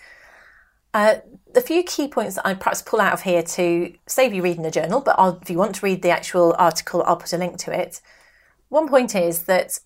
Uh, 0.96 1.20
the 1.54 1.60
few 1.60 1.84
key 1.84 2.08
points 2.08 2.36
that 2.36 2.48
I 2.48 2.54
perhaps 2.54 2.82
pull 2.82 3.02
out 3.02 3.12
of 3.12 3.24
here 3.24 3.44
to 3.44 3.94
save 4.08 4.34
you 4.34 4.42
reading 4.42 4.64
the 4.64 4.72
journal, 4.72 5.02
but 5.02 5.16
I'll, 5.20 5.38
if 5.42 5.50
you 5.50 5.58
want 5.58 5.76
to 5.76 5.86
read 5.86 6.02
the 6.02 6.10
actual 6.10 6.56
article, 6.58 7.04
I'll 7.06 7.18
put 7.18 7.34
a 7.34 7.38
link 7.38 7.58
to 7.60 7.78
it. 7.78 8.00
One 8.70 8.88
point 8.88 9.14
is 9.14 9.44
that 9.44 9.78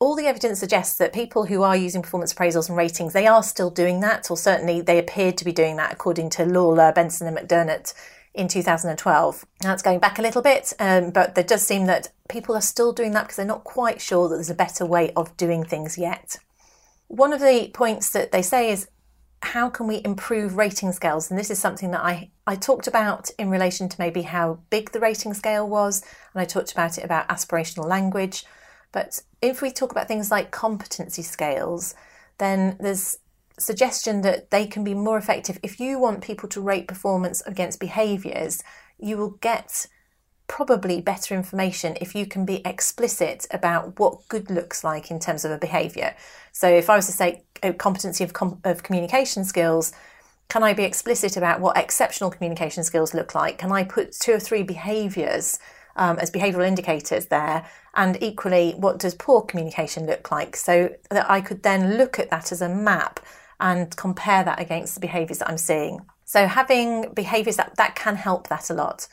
all 0.00 0.16
the 0.16 0.26
evidence 0.26 0.58
suggests 0.58 0.98
that 0.98 1.12
people 1.12 1.46
who 1.46 1.62
are 1.62 1.76
using 1.76 2.02
performance 2.02 2.34
appraisals 2.34 2.68
and 2.68 2.76
ratings, 2.76 3.12
they 3.12 3.28
are 3.28 3.44
still 3.44 3.70
doing 3.70 4.00
that, 4.00 4.32
or 4.32 4.36
certainly 4.36 4.80
they 4.80 4.98
appeared 4.98 5.38
to 5.38 5.44
be 5.44 5.52
doing 5.52 5.76
that, 5.76 5.92
according 5.92 6.28
to 6.30 6.44
Lawler, 6.44 6.90
Benson, 6.92 7.28
and 7.28 7.36
McDermott 7.36 7.94
in 8.34 8.48
2012. 8.48 9.44
Now 9.62 9.72
it's 9.72 9.82
going 9.82 10.00
back 10.00 10.18
a 10.18 10.22
little 10.22 10.42
bit, 10.42 10.72
um, 10.80 11.12
but 11.12 11.36
there 11.36 11.44
does 11.44 11.64
seem 11.64 11.86
that 11.86 12.08
people 12.28 12.56
are 12.56 12.60
still 12.60 12.92
doing 12.92 13.12
that 13.12 13.22
because 13.22 13.36
they're 13.36 13.46
not 13.46 13.62
quite 13.62 14.00
sure 14.00 14.28
that 14.28 14.34
there's 14.34 14.50
a 14.50 14.56
better 14.56 14.84
way 14.84 15.12
of 15.14 15.36
doing 15.36 15.62
things 15.62 15.96
yet. 15.96 16.36
One 17.06 17.32
of 17.32 17.38
the 17.38 17.70
points 17.72 18.10
that 18.10 18.32
they 18.32 18.42
say 18.42 18.72
is 18.72 18.88
how 19.42 19.70
can 19.70 19.86
we 19.86 20.02
improve 20.04 20.56
rating 20.56 20.92
scales? 20.92 21.30
And 21.30 21.38
this 21.38 21.50
is 21.50 21.58
something 21.58 21.90
that 21.92 22.04
I, 22.04 22.30
I 22.46 22.56
talked 22.56 22.86
about 22.86 23.30
in 23.38 23.50
relation 23.50 23.88
to 23.88 23.96
maybe 23.98 24.22
how 24.22 24.60
big 24.70 24.90
the 24.90 25.00
rating 25.00 25.34
scale 25.34 25.68
was, 25.68 26.02
and 26.34 26.40
I 26.40 26.44
talked 26.44 26.72
about 26.72 26.98
it 26.98 27.04
about 27.04 27.28
aspirational 27.28 27.86
language. 27.86 28.44
But 28.90 29.20
if 29.40 29.62
we 29.62 29.70
talk 29.70 29.92
about 29.92 30.08
things 30.08 30.30
like 30.30 30.50
competency 30.50 31.22
scales, 31.22 31.94
then 32.38 32.76
there's 32.80 33.18
suggestion 33.58 34.22
that 34.22 34.50
they 34.50 34.66
can 34.66 34.84
be 34.84 34.94
more 34.94 35.18
effective. 35.18 35.58
If 35.62 35.80
you 35.80 35.98
want 35.98 36.22
people 36.22 36.48
to 36.50 36.60
rate 36.60 36.88
performance 36.88 37.42
against 37.42 37.80
behaviours, 37.80 38.62
you 38.98 39.16
will 39.16 39.30
get 39.40 39.86
probably 40.48 41.00
better 41.00 41.34
information 41.34 41.96
if 42.00 42.14
you 42.14 42.26
can 42.26 42.44
be 42.44 42.60
explicit 42.66 43.46
about 43.50 43.98
what 44.00 44.26
good 44.28 44.50
looks 44.50 44.82
like 44.82 45.10
in 45.10 45.20
terms 45.20 45.44
of 45.44 45.52
a 45.52 45.58
behaviour. 45.58 46.14
So, 46.52 46.68
if 46.68 46.90
I 46.90 46.96
was 46.96 47.06
to 47.06 47.12
say 47.12 47.44
a 47.62 47.72
competency 47.72 48.24
of, 48.24 48.32
com- 48.32 48.60
of 48.64 48.82
communication 48.82 49.44
skills, 49.44 49.92
can 50.48 50.62
I 50.62 50.72
be 50.72 50.84
explicit 50.84 51.36
about 51.36 51.60
what 51.60 51.76
exceptional 51.76 52.30
communication 52.30 52.82
skills 52.82 53.12
look 53.14 53.34
like? 53.34 53.58
Can 53.58 53.70
I 53.70 53.84
put 53.84 54.12
two 54.12 54.32
or 54.32 54.40
three 54.40 54.62
behaviours 54.62 55.58
um, 55.96 56.18
as 56.18 56.30
behavioural 56.30 56.66
indicators 56.66 57.26
there? 57.26 57.66
And 57.94 58.20
equally, 58.22 58.72
what 58.78 58.98
does 58.98 59.14
poor 59.14 59.42
communication 59.42 60.06
look 60.06 60.30
like? 60.30 60.56
So 60.56 60.94
that 61.10 61.30
I 61.30 61.42
could 61.42 61.62
then 61.62 61.98
look 61.98 62.18
at 62.18 62.30
that 62.30 62.50
as 62.50 62.62
a 62.62 62.68
map 62.68 63.20
and 63.60 63.94
compare 63.96 64.42
that 64.44 64.60
against 64.60 64.94
the 64.94 65.00
behaviours 65.00 65.38
that 65.38 65.50
I'm 65.50 65.58
seeing. 65.58 66.00
So 66.24 66.46
having 66.46 67.12
behaviours 67.12 67.56
that, 67.56 67.76
that 67.76 67.94
can 67.94 68.16
help 68.16 68.48
that 68.48 68.70
a 68.70 68.74
lot. 68.74 69.08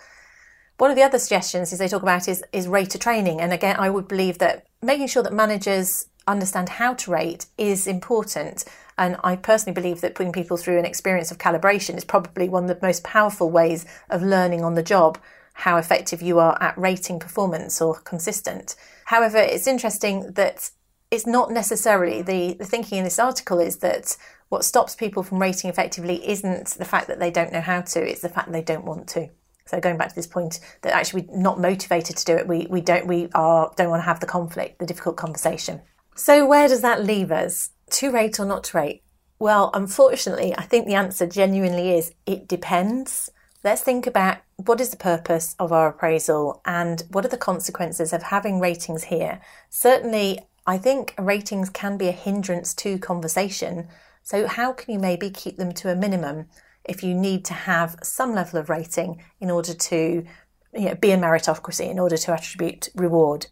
One 0.78 0.90
of 0.90 0.98
the 0.98 1.04
other 1.04 1.20
suggestions 1.20 1.72
is 1.72 1.80
they 1.80 1.88
talk 1.88 2.04
about 2.04 2.28
is, 2.28 2.44
is 2.52 2.68
rater 2.68 2.98
training. 2.98 3.40
And 3.40 3.54
again, 3.54 3.78
I 3.80 3.90
would 3.90 4.08
believe 4.08 4.40
that 4.40 4.66
making 4.82 5.08
sure 5.08 5.24
that 5.24 5.34
managers 5.34 6.08
understand 6.28 6.70
how 6.70 6.94
to 6.96 7.12
rate 7.12 7.46
is 7.58 7.88
important. 7.88 8.66
And 8.98 9.16
I 9.24 9.36
personally 9.38 9.74
believe 9.74 10.02
that 10.02 10.16
putting 10.16 10.34
people 10.34 10.58
through 10.58 10.80
an 10.80 10.86
experience 10.86 11.32
of 11.32 11.38
calibration 11.38 11.96
is 11.96 12.04
probably 12.04 12.50
one 12.50 12.64
of 12.64 12.70
the 12.70 12.86
most 12.86 13.04
powerful 13.04 13.50
ways 13.50 13.86
of 14.10 14.22
learning 14.22 14.64
on 14.64 14.76
the 14.76 14.84
job 14.84 15.18
how 15.60 15.78
effective 15.78 16.22
you 16.22 16.40
are 16.40 16.62
at 16.62 16.78
rating 16.78 17.20
performance 17.20 17.82
or 17.82 18.00
consistent. 18.00 18.76
However, 19.06 19.38
it's 19.38 19.68
interesting 19.68 20.34
that 20.34 20.70
it's 21.10 21.26
not 21.26 21.52
necessarily 21.52 22.22
the, 22.22 22.56
the 22.56 22.66
thinking 22.66 22.98
in 22.98 23.06
this 23.06 23.20
article 23.20 23.60
is 23.60 23.78
that 23.78 24.18
what 24.50 24.66
stops 24.66 24.96
people 24.96 25.24
from 25.24 25.42
rating 25.42 25.70
effectively 25.70 26.28
isn't 26.28 26.72
the 26.72 26.84
fact 26.84 27.08
that 27.08 27.20
they 27.20 27.32
don't 27.32 27.54
know 27.54 27.62
how 27.62 27.82
to, 27.82 28.06
it's 28.06 28.22
the 28.22 28.28
fact 28.28 28.48
that 28.48 28.52
they 28.52 28.62
don't 28.62 28.84
want 28.84 29.08
to. 29.10 29.30
So 29.68 29.80
going 29.80 29.98
back 29.98 30.10
to 30.10 30.16
this 30.16 30.28
point 30.28 30.60
that 30.84 30.94
actually 30.94 31.24
we're 31.24 31.38
not 31.38 31.60
motivated 31.60 32.18
to 32.18 32.26
do 32.26 32.36
it, 32.36 32.48
we, 32.48 32.68
we 32.70 32.82
don't 32.82 33.08
we 33.08 33.30
are 33.34 33.72
don't 33.76 33.90
want 33.90 34.02
to 34.02 34.06
have 34.06 34.20
the 34.20 34.28
conflict, 34.28 34.80
the 34.80 34.86
difficult 34.86 35.18
conversation. 35.18 35.82
So 36.16 36.46
where 36.46 36.68
does 36.68 36.82
that 36.82 37.04
leave 37.04 37.32
us? 37.32 37.72
To 37.92 38.12
rate 38.12 38.40
or 38.40 38.46
not 38.46 38.64
to 38.66 38.78
rate? 38.78 39.04
Well, 39.38 39.70
unfortunately, 39.74 40.56
I 40.58 40.64
think 40.64 40.88
the 40.88 40.96
answer 40.96 41.28
genuinely 41.28 41.96
is 41.96 42.14
it 42.26 42.48
depends. 42.48 43.30
Let's 43.64 43.82
think 43.82 44.08
about 44.08 44.38
what 44.58 44.80
is 44.80 44.92
the 44.92 44.98
purpose 44.98 45.56
of 45.60 45.72
our 45.72 45.90
appraisal 45.90 46.62
and 46.66 47.04
what 47.10 47.26
are 47.26 47.30
the 47.30 47.38
consequences 47.38 48.14
of 48.14 48.24
having 48.24 48.60
ratings 48.60 49.06
here. 49.06 49.42
Certainly, 49.70 50.40
I 50.68 50.78
think 50.78 51.14
ratings 51.20 51.70
can 51.70 51.98
be 51.98 52.08
a 52.08 52.12
hindrance 52.14 52.74
to 52.76 52.98
conversation. 52.98 53.88
So, 54.24 54.48
how 54.48 54.74
can 54.74 54.94
you 54.94 55.00
maybe 55.00 55.30
keep 55.30 55.58
them 55.58 55.74
to 55.74 55.92
a 55.92 55.96
minimum? 55.96 56.48
If 56.88 57.04
you 57.04 57.14
need 57.14 57.46
to 57.46 57.54
have 57.54 57.98
some 58.04 58.34
level 58.34 58.60
of 58.60 58.70
rating 58.70 59.24
in 59.40 59.50
order 59.52 59.74
to 59.74 60.26
you 60.74 60.86
know, 60.86 60.96
be 60.96 61.12
a 61.12 61.18
meritocracy, 61.18 61.90
in 61.90 62.00
order 62.00 62.18
to 62.18 62.34
attribute 62.34 62.90
reward. 62.96 63.48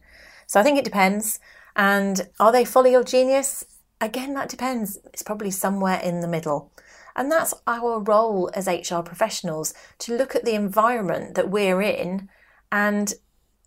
So 0.48 0.60
I 0.60 0.64
think 0.64 0.78
it 0.78 0.86
depends. 0.86 1.40
And 1.76 2.30
are 2.40 2.52
they 2.52 2.66
folly 2.66 2.96
or 2.96 3.04
genius? 3.04 3.66
Again, 4.02 4.34
that 4.34 4.50
depends. 4.50 5.00
It's 5.14 5.24
probably 5.24 5.52
somewhere 5.52 6.00
in 6.00 6.20
the 6.20 6.28
middle. 6.28 6.72
And 7.16 7.32
that's 7.32 7.54
our 7.68 8.00
role 8.00 8.50
as 8.54 8.68
HR 8.68 9.02
professionals 9.02 9.74
to 10.00 10.18
look 10.18 10.36
at 10.36 10.46
the 10.46 10.56
environment 10.56 11.36
that 11.36 11.50
we're 11.50 11.82
in 11.82 12.30
and 12.72 13.14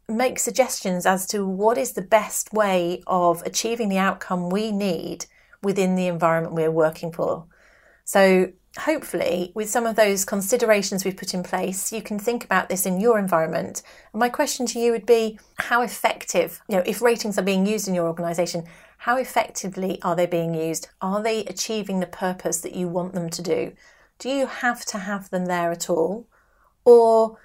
make 0.09 0.38
suggestions 0.38 1.07
as 1.07 1.26
to 1.29 1.46
what 1.46 1.79
is 1.79 1.92
the 1.92 2.02
best 2.02 2.52
way 2.52 3.02
of 3.07 3.42
achieving 3.42 3.88
the 3.88 3.98
outcome 3.98 4.50
we 4.50 4.70
need 4.70 5.26
within 5.62 5.94
the 5.94 6.07
environment 6.07 6.55
we're 6.55 6.70
working 6.70 7.12
for. 7.12 7.46
So, 8.05 8.52
hopefully, 8.79 9.53
with 9.55 9.71
some 9.71 9.87
of 9.87 9.97
those 9.97 10.25
considerations 10.25 11.05
we've 11.05 11.17
put 11.17 11.35
in 11.35 11.43
place, 11.43 11.93
you 11.93 12.03
can 12.03 12.19
think 12.19 12.45
about 12.45 12.69
this 12.69 12.87
in 12.87 13.01
your 13.01 13.19
environment. 13.19 13.83
And 14.12 14.21
my 14.21 14.29
question 14.29 14.67
to 14.67 14.79
you 14.79 14.93
would 14.93 15.07
be 15.07 15.39
how 15.59 15.83
effective, 15.83 16.61
you 16.69 16.77
know, 16.77 16.83
if 16.87 17.03
ratings 17.03 17.39
are 17.39 17.43
being 17.43 17.67
used 17.67 17.89
in 17.89 17.95
your 17.95 18.07
organisation, 18.07 18.65
how 18.99 19.17
effectively 19.17 20.01
are 20.03 20.17
they 20.17 20.27
being 20.27 20.55
used? 20.55 20.89
Are 21.01 21.23
they 21.23 21.45
achieving 21.45 22.01
the 22.01 22.07
purpose 22.07 22.61
that 22.61 22.75
you 22.75 22.89
want 22.89 23.15
them 23.15 23.31
to 23.31 23.43
do? 23.43 23.73
Do 24.19 24.29
you 24.29 24.47
have 24.47 24.85
to 24.87 24.99
have 24.99 25.31
them 25.31 25.47
there 25.47 25.71
at 25.71 25.91
all? 25.91 26.27
Or 26.85 27.39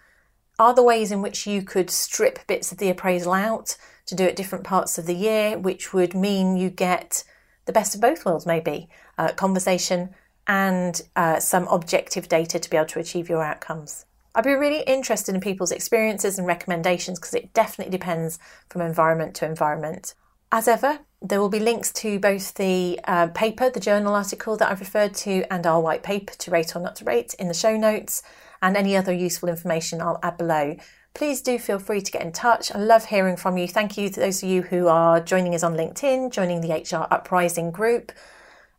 are 0.60 0.74
there 0.74 0.84
ways 0.84 1.12
in 1.12 1.22
which 1.22 1.48
you 1.48 1.62
could 1.62 1.90
strip 1.90 2.46
bits 2.48 2.72
of 2.72 2.78
the 2.78 2.90
appraisal 2.90 3.34
out 3.34 3.76
to 4.06 4.16
do 4.16 4.24
it 4.24 4.36
different 4.36 4.64
parts 4.64 4.98
of 4.98 5.06
the 5.06 5.16
year, 5.16 5.58
which 5.58 5.94
would 5.94 6.14
mean 6.14 6.56
you 6.56 6.70
get 6.70 7.24
the 7.66 7.74
best 7.74 7.96
of 7.96 8.02
both 8.02 8.26
worlds, 8.26 8.46
maybe? 8.46 8.90
Uh, 9.18 9.32
conversation 9.34 10.14
and 10.48 11.02
uh, 11.16 11.40
some 11.40 11.68
objective 11.68 12.28
data 12.28 12.60
to 12.60 12.70
be 12.70 12.78
able 12.78 12.88
to 12.88 13.00
achieve 13.00 13.30
your 13.30 13.44
outcomes. 13.44 14.06
I'd 14.34 14.46
be 14.46 14.54
really 14.54 14.84
interested 14.84 15.36
in 15.36 15.42
people's 15.42 15.72
experiences 15.72 16.38
and 16.38 16.48
recommendations 16.48 17.20
because 17.20 17.34
it 17.34 17.54
definitely 17.54 17.92
depends 17.92 18.40
from 18.70 18.82
environment 18.82 19.36
to 19.36 19.46
environment. 19.46 20.14
As 20.54 20.68
ever, 20.68 21.00
there 21.22 21.40
will 21.40 21.50
be 21.50 21.60
links 21.60 21.92
to 21.94 22.20
both 22.20 22.54
the 22.56 23.00
uh, 23.06 23.28
paper, 23.28 23.70
the 23.70 23.80
journal 23.80 24.16
article 24.16 24.58
that 24.58 24.72
I've 24.72 24.80
referred 24.80 25.14
to, 25.16 25.46
and 25.52 25.66
our 25.68 25.80
white 25.80 26.04
paper 26.04 26.34
to 26.34 26.52
rate 26.52 26.76
or 26.76 26.82
not 26.82 26.96
to 26.98 27.06
rate 27.06 27.34
in 27.36 27.48
the 27.48 27.54
show 27.54 27.78
notes, 27.78 28.24
and 28.62 28.76
any 28.76 28.96
other 28.96 29.14
useful 29.14 29.50
information 29.50 30.02
I'll 30.02 30.20
add 30.24 30.38
below. 30.38 30.78
Please 31.14 31.42
do 31.42 31.60
feel 31.60 31.80
free 31.80 32.02
to 32.02 32.12
get 32.12 32.22
in 32.22 32.32
touch. 32.32 32.74
I 32.74 32.80
love 32.80 33.06
hearing 33.06 33.36
from 33.36 33.58
you. 33.58 33.68
Thank 33.68 33.98
you 33.98 34.10
to 34.10 34.20
those 34.20 34.42
of 34.42 34.50
you 34.50 34.62
who 34.62 34.88
are 34.88 35.20
joining 35.20 35.54
us 35.54 35.64
on 35.64 35.76
LinkedIn, 35.76 36.32
joining 36.32 36.62
the 36.62 36.74
HR 36.74 37.08
Uprising 37.12 37.72
group. 37.72 38.12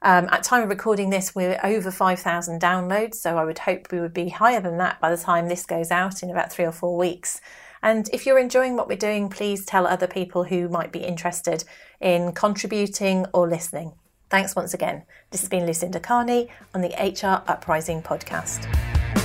Um, 0.04 0.28
at 0.32 0.42
time 0.42 0.64
of 0.64 0.68
recording 0.68 1.10
this, 1.10 1.32
we're 1.32 1.60
over 1.62 1.92
5,000 1.92 2.60
downloads, 2.60 3.14
so 3.14 3.38
I 3.38 3.44
would 3.44 3.60
hope 3.60 3.92
we 3.92 4.00
would 4.00 4.12
be 4.12 4.30
higher 4.30 4.60
than 4.60 4.78
that 4.78 5.00
by 5.00 5.14
the 5.14 5.22
time 5.22 5.48
this 5.48 5.64
goes 5.64 5.92
out 5.92 6.24
in 6.24 6.30
about 6.30 6.52
three 6.52 6.64
or 6.64 6.72
four 6.72 6.96
weeks. 6.96 7.40
And 7.84 8.10
if 8.12 8.26
you're 8.26 8.38
enjoying 8.38 8.76
what 8.76 8.88
we're 8.88 8.96
doing, 8.96 9.28
please 9.28 9.64
tell 9.64 9.86
other 9.86 10.08
people 10.08 10.44
who 10.44 10.68
might 10.68 10.90
be 10.90 11.00
interested 11.00 11.62
in 12.00 12.32
contributing 12.32 13.26
or 13.32 13.48
listening. 13.48 13.92
Thanks 14.28 14.56
once 14.56 14.74
again. 14.74 15.04
This 15.30 15.42
has 15.42 15.48
been 15.48 15.66
Lucinda 15.66 16.00
Carney 16.00 16.48
on 16.74 16.80
the 16.80 16.88
HR 16.88 17.48
Uprising 17.48 18.02
podcast. 18.02 18.66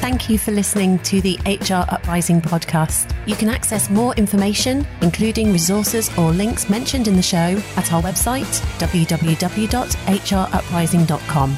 Thank 0.08 0.30
you 0.30 0.38
for 0.38 0.52
listening 0.52 1.00
to 1.00 1.20
the 1.20 1.38
HR 1.46 1.84
Uprising 1.93 2.39
podcast. 2.39 3.13
You 3.28 3.36
can 3.36 3.50
access 3.50 3.89
more 3.89 4.15
information, 4.15 4.88
including 5.02 5.52
resources 5.52 6.10
or 6.17 6.32
links 6.32 6.70
mentioned 6.70 7.10
in 7.10 7.17
the 7.17 7.22
show, 7.22 7.62
at 7.76 7.91
our 7.91 8.02
website, 8.02 8.46
www.hruprising.com. 8.80 11.58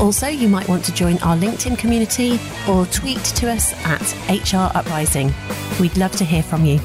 Also, 0.00 0.28
you 0.28 0.48
might 0.48 0.66
want 0.66 0.82
to 0.86 0.94
join 0.94 1.18
our 1.18 1.36
LinkedIn 1.36 1.76
community 1.76 2.40
or 2.66 2.86
tweet 2.86 3.22
to 3.22 3.50
us 3.50 3.74
at 3.84 4.00
HR 4.30 4.74
Uprising. 4.74 5.34
We'd 5.78 5.98
love 5.98 6.12
to 6.12 6.24
hear 6.24 6.42
from 6.42 6.64
you. 6.64 6.80